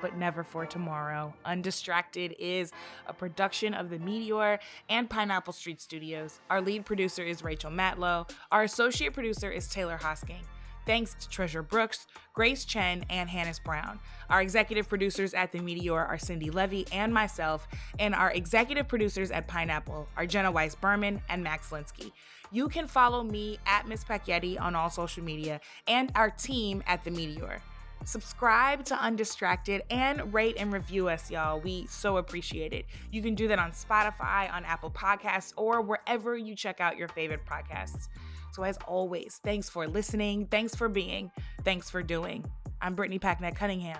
but 0.00 0.16
never 0.16 0.42
for 0.42 0.66
tomorrow. 0.66 1.34
Undistracted 1.44 2.34
is 2.38 2.72
a 3.06 3.12
production 3.12 3.74
of 3.74 3.90
the 3.90 3.98
Meteor 3.98 4.58
and 4.88 5.08
Pineapple 5.08 5.52
Street 5.52 5.80
Studios. 5.80 6.40
Our 6.50 6.60
lead 6.60 6.84
producer 6.84 7.22
is 7.22 7.42
Rachel 7.42 7.70
Matlow. 7.70 8.30
Our 8.52 8.62
associate 8.64 9.12
producer 9.12 9.50
is 9.50 9.68
Taylor 9.68 9.98
Hosking. 10.00 10.44
Thanks 10.86 11.14
to 11.14 11.28
Treasure 11.28 11.64
Brooks, 11.64 12.06
Grace 12.32 12.64
Chen, 12.64 13.04
and 13.10 13.28
Hannes 13.28 13.58
Brown. 13.58 13.98
Our 14.30 14.40
executive 14.40 14.88
producers 14.88 15.34
at 15.34 15.50
The 15.50 15.58
Meteor 15.58 15.98
are 15.98 16.16
Cindy 16.16 16.48
Leive 16.48 16.86
and 16.92 17.12
myself, 17.12 17.66
and 17.98 18.14
our 18.14 18.30
executive 18.30 18.86
producers 18.86 19.32
at 19.32 19.48
Pineapple 19.48 20.08
are 20.16 20.26
Jenna 20.26 20.52
Weiss 20.52 20.76
Berman 20.76 21.20
and 21.28 21.42
Max 21.42 21.70
Linsky. 21.70 22.12
You 22.52 22.68
can 22.68 22.86
follow 22.86 23.24
me 23.24 23.58
at 23.66 23.88
Miss 23.88 24.04
Packyetti 24.04 24.60
on 24.60 24.76
all 24.76 24.88
social 24.88 25.24
media 25.24 25.60
and 25.88 26.12
our 26.14 26.30
team 26.30 26.84
at 26.86 27.02
The 27.02 27.10
Meteor. 27.10 27.60
Subscribe 28.04 28.84
to 28.84 28.94
Undistracted 29.02 29.82
and 29.90 30.32
rate 30.32 30.56
and 30.58 30.72
review 30.72 31.08
us, 31.08 31.30
y'all. 31.30 31.60
We 31.60 31.86
so 31.86 32.18
appreciate 32.18 32.72
it. 32.72 32.86
You 33.10 33.22
can 33.22 33.34
do 33.34 33.48
that 33.48 33.58
on 33.58 33.72
Spotify, 33.72 34.52
on 34.52 34.64
Apple 34.64 34.90
Podcasts, 34.90 35.52
or 35.56 35.80
wherever 35.82 36.36
you 36.36 36.54
check 36.54 36.80
out 36.80 36.96
your 36.96 37.08
favorite 37.08 37.44
podcasts. 37.44 38.08
So, 38.52 38.62
as 38.62 38.78
always, 38.86 39.40
thanks 39.42 39.68
for 39.68 39.86
listening, 39.86 40.46
thanks 40.46 40.74
for 40.74 40.88
being, 40.88 41.30
thanks 41.64 41.90
for 41.90 42.02
doing. 42.02 42.44
I'm 42.80 42.94
Brittany 42.94 43.18
Packnett 43.18 43.56
Cunningham. 43.56 43.98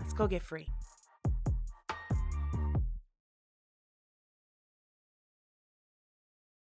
Let's 0.00 0.12
go 0.12 0.26
get 0.26 0.42
free. 0.42 0.68